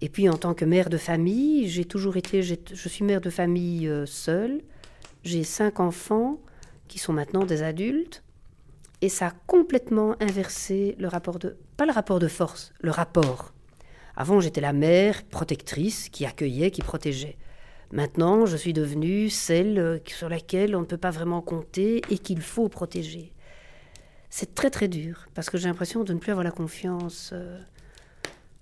et 0.00 0.08
puis 0.08 0.28
en 0.28 0.36
tant 0.36 0.54
que 0.54 0.64
mère 0.64 0.90
de 0.90 0.98
famille, 0.98 1.68
j'ai 1.68 1.84
toujours 1.84 2.16
été, 2.16 2.42
je 2.42 2.88
suis 2.88 3.04
mère 3.04 3.20
de 3.20 3.30
famille 3.30 3.88
euh, 3.88 4.06
seule. 4.06 4.60
J'ai 5.22 5.44
cinq 5.44 5.80
enfants 5.80 6.40
qui 6.88 6.98
sont 6.98 7.12
maintenant 7.12 7.44
des 7.44 7.62
adultes. 7.62 8.22
Et 9.00 9.08
ça 9.08 9.28
a 9.28 9.32
complètement 9.46 10.16
inversé 10.20 10.94
le 10.98 11.08
rapport 11.08 11.38
de, 11.38 11.56
pas 11.76 11.86
le 11.86 11.92
rapport 11.92 12.18
de 12.18 12.28
force, 12.28 12.72
le 12.80 12.90
rapport. 12.90 13.52
Avant, 14.16 14.40
j'étais 14.40 14.60
la 14.60 14.72
mère 14.72 15.24
protectrice 15.24 16.08
qui 16.08 16.24
accueillait, 16.24 16.70
qui 16.70 16.82
protégeait. 16.82 17.36
Maintenant, 17.92 18.46
je 18.46 18.56
suis 18.56 18.72
devenue 18.72 19.28
celle 19.28 19.78
euh, 19.78 19.98
sur 20.06 20.28
laquelle 20.28 20.74
on 20.74 20.80
ne 20.80 20.86
peut 20.86 20.96
pas 20.96 21.10
vraiment 21.10 21.42
compter 21.42 22.02
et 22.10 22.18
qu'il 22.18 22.40
faut 22.40 22.68
protéger. 22.68 23.32
C'est 24.30 24.54
très 24.54 24.70
très 24.70 24.88
dur 24.88 25.26
parce 25.34 25.50
que 25.50 25.58
j'ai 25.58 25.68
l'impression 25.68 26.02
de 26.02 26.12
ne 26.12 26.18
plus 26.18 26.32
avoir 26.32 26.44
la 26.44 26.50
confiance 26.50 27.30
euh, 27.32 27.60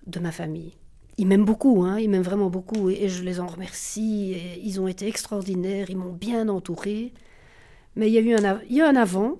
de 0.06 0.20
ma 0.20 0.32
famille 0.32 0.74
ils 1.18 1.26
m'aiment 1.26 1.44
beaucoup, 1.44 1.84
hein, 1.84 1.98
ils 1.98 2.08
m'aiment 2.08 2.22
vraiment 2.22 2.50
beaucoup 2.50 2.90
et, 2.90 3.08
je 3.08 3.22
les 3.22 3.40
en 3.40 3.46
remercie. 3.46 4.36
ils 4.62 4.80
ont 4.80 4.88
été 4.88 5.06
extraordinaires, 5.06 5.90
ils 5.90 5.96
m'ont 5.96 6.12
bien 6.12 6.48
entouré. 6.48 7.12
Mais 7.96 8.08
il 8.08 8.14
y 8.14 8.18
a 8.18 8.20
eu 8.20 8.34
un, 8.34 8.60
il 8.68 8.76
y 8.76 8.80
a 8.80 8.88
un 8.88 8.96
avant 8.96 9.38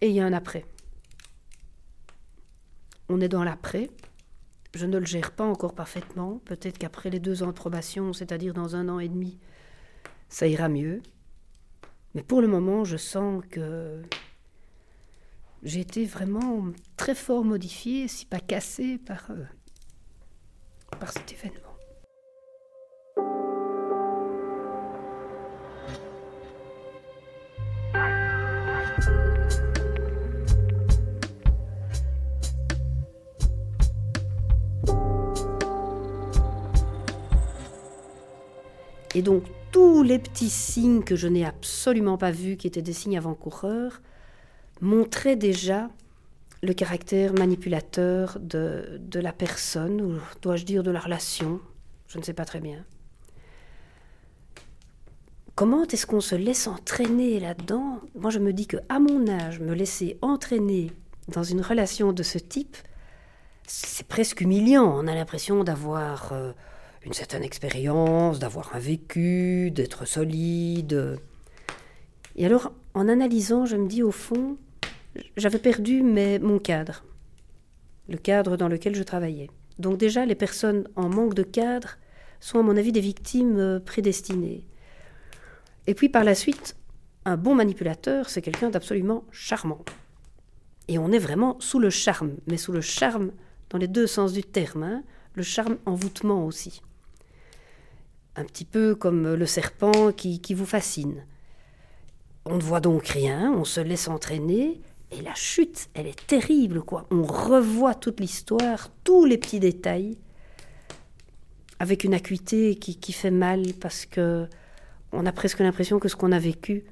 et 0.00 0.08
il 0.08 0.14
y 0.14 0.20
a 0.20 0.26
un 0.26 0.32
après. 0.32 0.64
On 3.08 3.20
est 3.20 3.28
dans 3.28 3.44
l'après. 3.44 3.90
Je 4.74 4.86
ne 4.86 4.98
le 4.98 5.06
gère 5.06 5.30
pas 5.30 5.44
encore 5.44 5.74
parfaitement. 5.74 6.40
Peut-être 6.44 6.78
qu'après 6.78 7.10
les 7.10 7.20
deux 7.20 7.42
ans 7.42 7.46
de 7.46 7.52
probation, 7.52 8.12
c'est-à-dire 8.12 8.52
dans 8.52 8.76
un 8.76 8.88
an 8.88 8.98
et 8.98 9.08
demi, 9.08 9.38
ça 10.28 10.46
ira 10.46 10.68
mieux. 10.68 11.00
Mais 12.14 12.22
pour 12.22 12.40
le 12.40 12.48
moment, 12.48 12.84
je 12.84 12.96
sens 12.96 13.42
que 13.50 14.02
j'ai 15.62 15.80
été 15.80 16.04
vraiment 16.04 16.66
très 16.96 17.14
fort 17.14 17.44
modifiée, 17.44 18.08
si 18.08 18.26
pas 18.26 18.40
cassée, 18.40 18.98
par, 18.98 19.30
euh, 19.30 19.44
par 20.98 21.12
cet 21.12 21.32
événement. 21.32 21.68
Et 39.14 39.22
donc 39.22 39.42
tous 39.72 40.02
les 40.02 40.18
petits 40.18 40.48
signes 40.48 41.02
que 41.02 41.16
je 41.16 41.26
n'ai 41.26 41.44
absolument 41.44 42.18
pas 42.18 42.30
vus, 42.30 42.56
qui 42.56 42.66
étaient 42.66 42.82
des 42.82 42.92
signes 42.92 43.18
avant-coureurs, 43.18 44.00
montraient 44.80 45.36
déjà 45.36 45.88
le 46.62 46.72
caractère 46.72 47.32
manipulateur 47.34 48.38
de, 48.40 48.98
de 49.00 49.20
la 49.20 49.32
personne, 49.32 50.00
ou 50.00 50.18
dois-je 50.42 50.64
dire 50.64 50.82
de 50.82 50.90
la 50.90 51.00
relation, 51.00 51.60
je 52.08 52.18
ne 52.18 52.22
sais 52.22 52.32
pas 52.32 52.44
très 52.44 52.60
bien. 52.60 52.84
Comment 55.54 55.84
est-ce 55.84 56.06
qu'on 56.06 56.20
se 56.20 56.36
laisse 56.36 56.68
entraîner 56.68 57.40
là-dedans? 57.40 58.00
Moi, 58.14 58.30
je 58.30 58.38
me 58.38 58.52
dis 58.52 58.66
que 58.66 58.76
à 58.88 59.00
mon 59.00 59.28
âge, 59.28 59.58
me 59.60 59.74
laisser 59.74 60.16
entraîner 60.22 60.92
dans 61.28 61.42
une 61.42 61.60
relation 61.60 62.12
de 62.12 62.22
ce 62.22 62.38
type, 62.38 62.76
c'est 63.66 64.06
presque 64.06 64.40
humiliant. 64.40 64.86
On 64.96 65.06
a 65.08 65.14
l'impression 65.14 65.64
d'avoir 65.64 66.32
euh, 66.32 66.52
une 67.02 67.12
certaine 67.12 67.42
expérience, 67.42 68.38
d'avoir 68.38 68.74
un 68.74 68.78
vécu, 68.78 69.70
d'être 69.70 70.06
solide. 70.06 71.18
Et 72.36 72.46
alors, 72.46 72.72
en 72.94 73.08
analysant, 73.08 73.66
je 73.66 73.76
me 73.76 73.88
dis 73.88 74.02
au 74.02 74.12
fond, 74.12 74.56
j'avais 75.36 75.58
perdu 75.58 76.02
mon 76.02 76.58
cadre, 76.58 77.04
le 78.08 78.18
cadre 78.18 78.56
dans 78.56 78.68
lequel 78.68 78.94
je 78.94 79.02
travaillais. 79.02 79.50
Donc 79.78 79.98
déjà, 79.98 80.26
les 80.26 80.34
personnes 80.34 80.88
en 80.96 81.08
manque 81.08 81.34
de 81.34 81.42
cadre 81.42 81.98
sont 82.40 82.58
à 82.58 82.62
mon 82.62 82.76
avis 82.76 82.92
des 82.92 83.00
victimes 83.00 83.58
euh, 83.58 83.80
prédestinées. 83.80 84.64
Et 85.86 85.94
puis 85.94 86.08
par 86.08 86.24
la 86.24 86.34
suite, 86.34 86.76
un 87.24 87.36
bon 87.36 87.54
manipulateur, 87.54 88.28
c'est 88.28 88.42
quelqu'un 88.42 88.70
d'absolument 88.70 89.24
charmant. 89.30 89.84
Et 90.88 90.98
on 90.98 91.12
est 91.12 91.18
vraiment 91.18 91.56
sous 91.60 91.78
le 91.78 91.90
charme, 91.90 92.36
mais 92.46 92.56
sous 92.56 92.72
le 92.72 92.80
charme 92.80 93.32
dans 93.70 93.78
les 93.78 93.88
deux 93.88 94.06
sens 94.06 94.32
du 94.32 94.42
terme, 94.42 94.82
hein. 94.82 95.02
le 95.34 95.42
charme 95.42 95.76
envoûtement 95.84 96.46
aussi 96.46 96.82
un 98.38 98.44
petit 98.44 98.64
peu 98.64 98.94
comme 98.94 99.34
le 99.34 99.46
serpent 99.46 100.12
qui, 100.12 100.54
vous 100.54 100.64
fascine. 100.64 101.26
On 102.44 102.56
ne 102.56 102.62
voit 102.62 102.80
donc 102.80 103.08
rien, 103.08 103.52
on 103.52 103.64
se 103.64 103.80
laisse 103.80 104.06
entraîner, 104.06 104.80
et 105.10 105.22
la 105.22 105.34
chute, 105.34 105.88
elle 105.94 106.06
est 106.06 106.26
terrible, 106.26 106.82
quoi. 106.82 107.06
On 107.10 107.22
revoit 107.22 107.94
toute 107.94 108.20
l'histoire, 108.20 108.90
tous 109.04 109.24
les 109.24 109.38
petits 109.38 109.60
détails, 109.60 110.18
avec 111.78 112.04
une 112.04 112.14
acuité 112.14 112.74
qui, 112.74 113.12
fait 113.12 113.30
mal 113.30 113.62
parce 113.80 114.04
que 114.04 114.46
on 115.12 115.24
a 115.24 115.32
presque 115.32 115.60
l'impression 115.60 115.98
que 115.98 116.08
ce 116.08 116.16
qu'on 116.16 116.32
a 116.32 116.38
vécu 116.38 116.84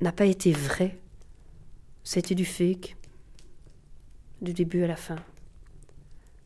n'a 0.00 0.10
pas 0.10 0.24
été 0.24 0.52
vrai. 0.52 0.98
C'était 2.02 2.34
du 2.34 2.44
fake, 2.44 2.96
du 4.40 4.52
début 4.52 4.82
à 4.82 4.88
la 4.88 4.96
fin. 4.96 5.16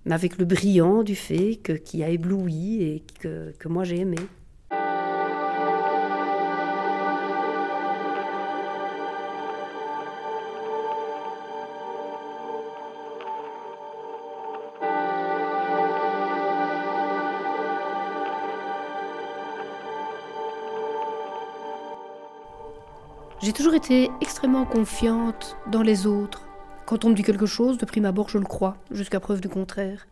Mais 0.04 0.14
avec 0.14 0.36
le 0.36 0.44
brillant 0.44 1.02
du 1.02 1.16
fake 1.16 1.82
qui 1.82 2.04
a 2.04 2.10
ébloui 2.10 2.82
et 2.82 3.02
que, 3.20 3.52
que 3.58 3.68
moi 3.68 3.84
j'ai 3.84 4.00
aimé. 4.00 4.18
Toujours 23.56 23.74
été 23.74 24.10
extrêmement 24.20 24.66
confiante 24.66 25.56
dans 25.72 25.80
les 25.80 26.06
autres. 26.06 26.46
Quand 26.84 27.06
on 27.06 27.08
me 27.08 27.14
dit 27.14 27.22
quelque 27.22 27.46
chose, 27.46 27.78
de 27.78 27.86
prime 27.86 28.04
abord, 28.04 28.28
je 28.28 28.36
le 28.36 28.44
crois, 28.44 28.76
jusqu'à 28.90 29.18
preuve 29.18 29.40
du 29.40 29.48
contraire. 29.48 30.06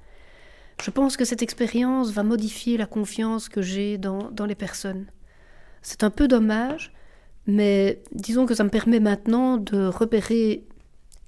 Je 0.82 0.90
pense 0.90 1.18
que 1.18 1.26
cette 1.26 1.42
expérience 1.42 2.10
va 2.10 2.22
modifier 2.22 2.78
la 2.78 2.86
confiance 2.86 3.50
que 3.50 3.60
j'ai 3.60 3.98
dans, 3.98 4.30
les 4.48 4.54
personnes. 4.54 5.04
C'est 5.82 6.04
un 6.04 6.10
peu 6.10 6.26
dommage, 6.26 6.94
mais 7.46 8.02
disons 8.12 8.46
que 8.46 8.54
ça 8.54 8.64
me 8.64 8.70
permet 8.70 8.98
maintenant 8.98 9.58
de 9.58 9.88
repérer 9.88 10.64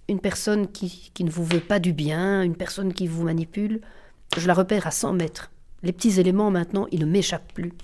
une 0.09 0.21
personne 0.21 0.69
qui, 0.69 1.11
qui 1.13 1.23
ne 1.23 1.31
vous 1.31 1.45
veut 1.45 1.61
pas 1.61 1.81
du 1.81 1.93
bien, 1.93 2.41
une 2.41 2.57
personne 2.57 2.95
qui 2.95 3.07
vous 3.09 3.25
manipule. 3.25 3.83
Je 4.39 4.47
la 4.47 4.55
repère 4.55 4.87
à 4.87 4.91
100 4.91 5.13
mètres. 5.13 5.51
Les 5.83 5.93
petits 5.93 6.19
éléments 6.19 6.51
maintenant, 6.51 6.87
ils 6.91 7.01
ne 7.01 7.05
m'échappent 7.05 7.53
plus. 7.53 7.75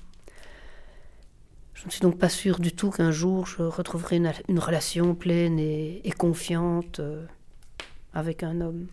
Je 1.75 1.87
ne 1.87 1.91
suis 1.91 2.01
donc 2.01 2.19
pas 2.19 2.29
sûre 2.29 2.61
du 2.61 2.73
tout 2.73 2.91
qu'un 2.91 3.11
jour 3.11 3.47
je 3.47 3.63
retrouverai 3.63 4.17
une, 4.17 4.59
relation 4.59 5.15
pleine 5.15 5.59
et, 5.59 6.13
confiante 6.17 7.01
euh, 7.01 7.25
avec 8.13 8.43
un 8.43 8.61
homme. 8.61 8.87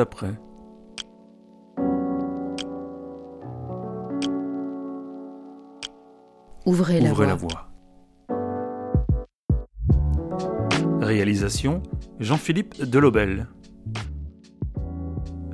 D'après. 0.00 0.32
Ouvrez, 6.64 7.00
la, 7.00 7.12
voie. 7.12 7.34
voie. 7.34 7.68
Réalisation 11.02 11.82
Jean-Philippe 12.18 12.82
Delobel. 12.82 13.48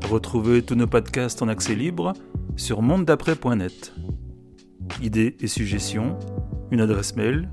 Retrouvez 0.09 0.63
tous 0.63 0.77
nos 0.77 0.87
podcasts 0.87 1.43
en 1.43 1.49
accès 1.49 1.75
libre 1.75 2.13
sur 2.55 2.83
mondedaprès.net. 2.83 3.95
Idées 5.03 5.37
et 5.41 5.49
suggestions, 5.49 6.17
une 6.71 6.81
adresse 6.81 7.17
mail 7.17 7.51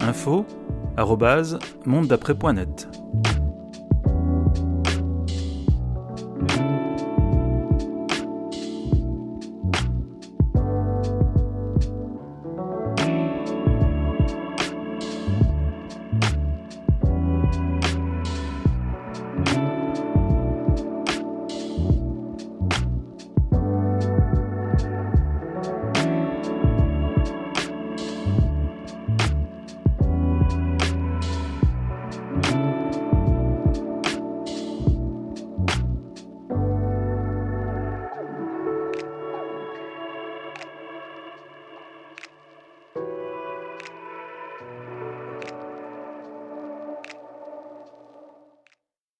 info 0.00 0.46
mondedaprès.net. 1.84 2.88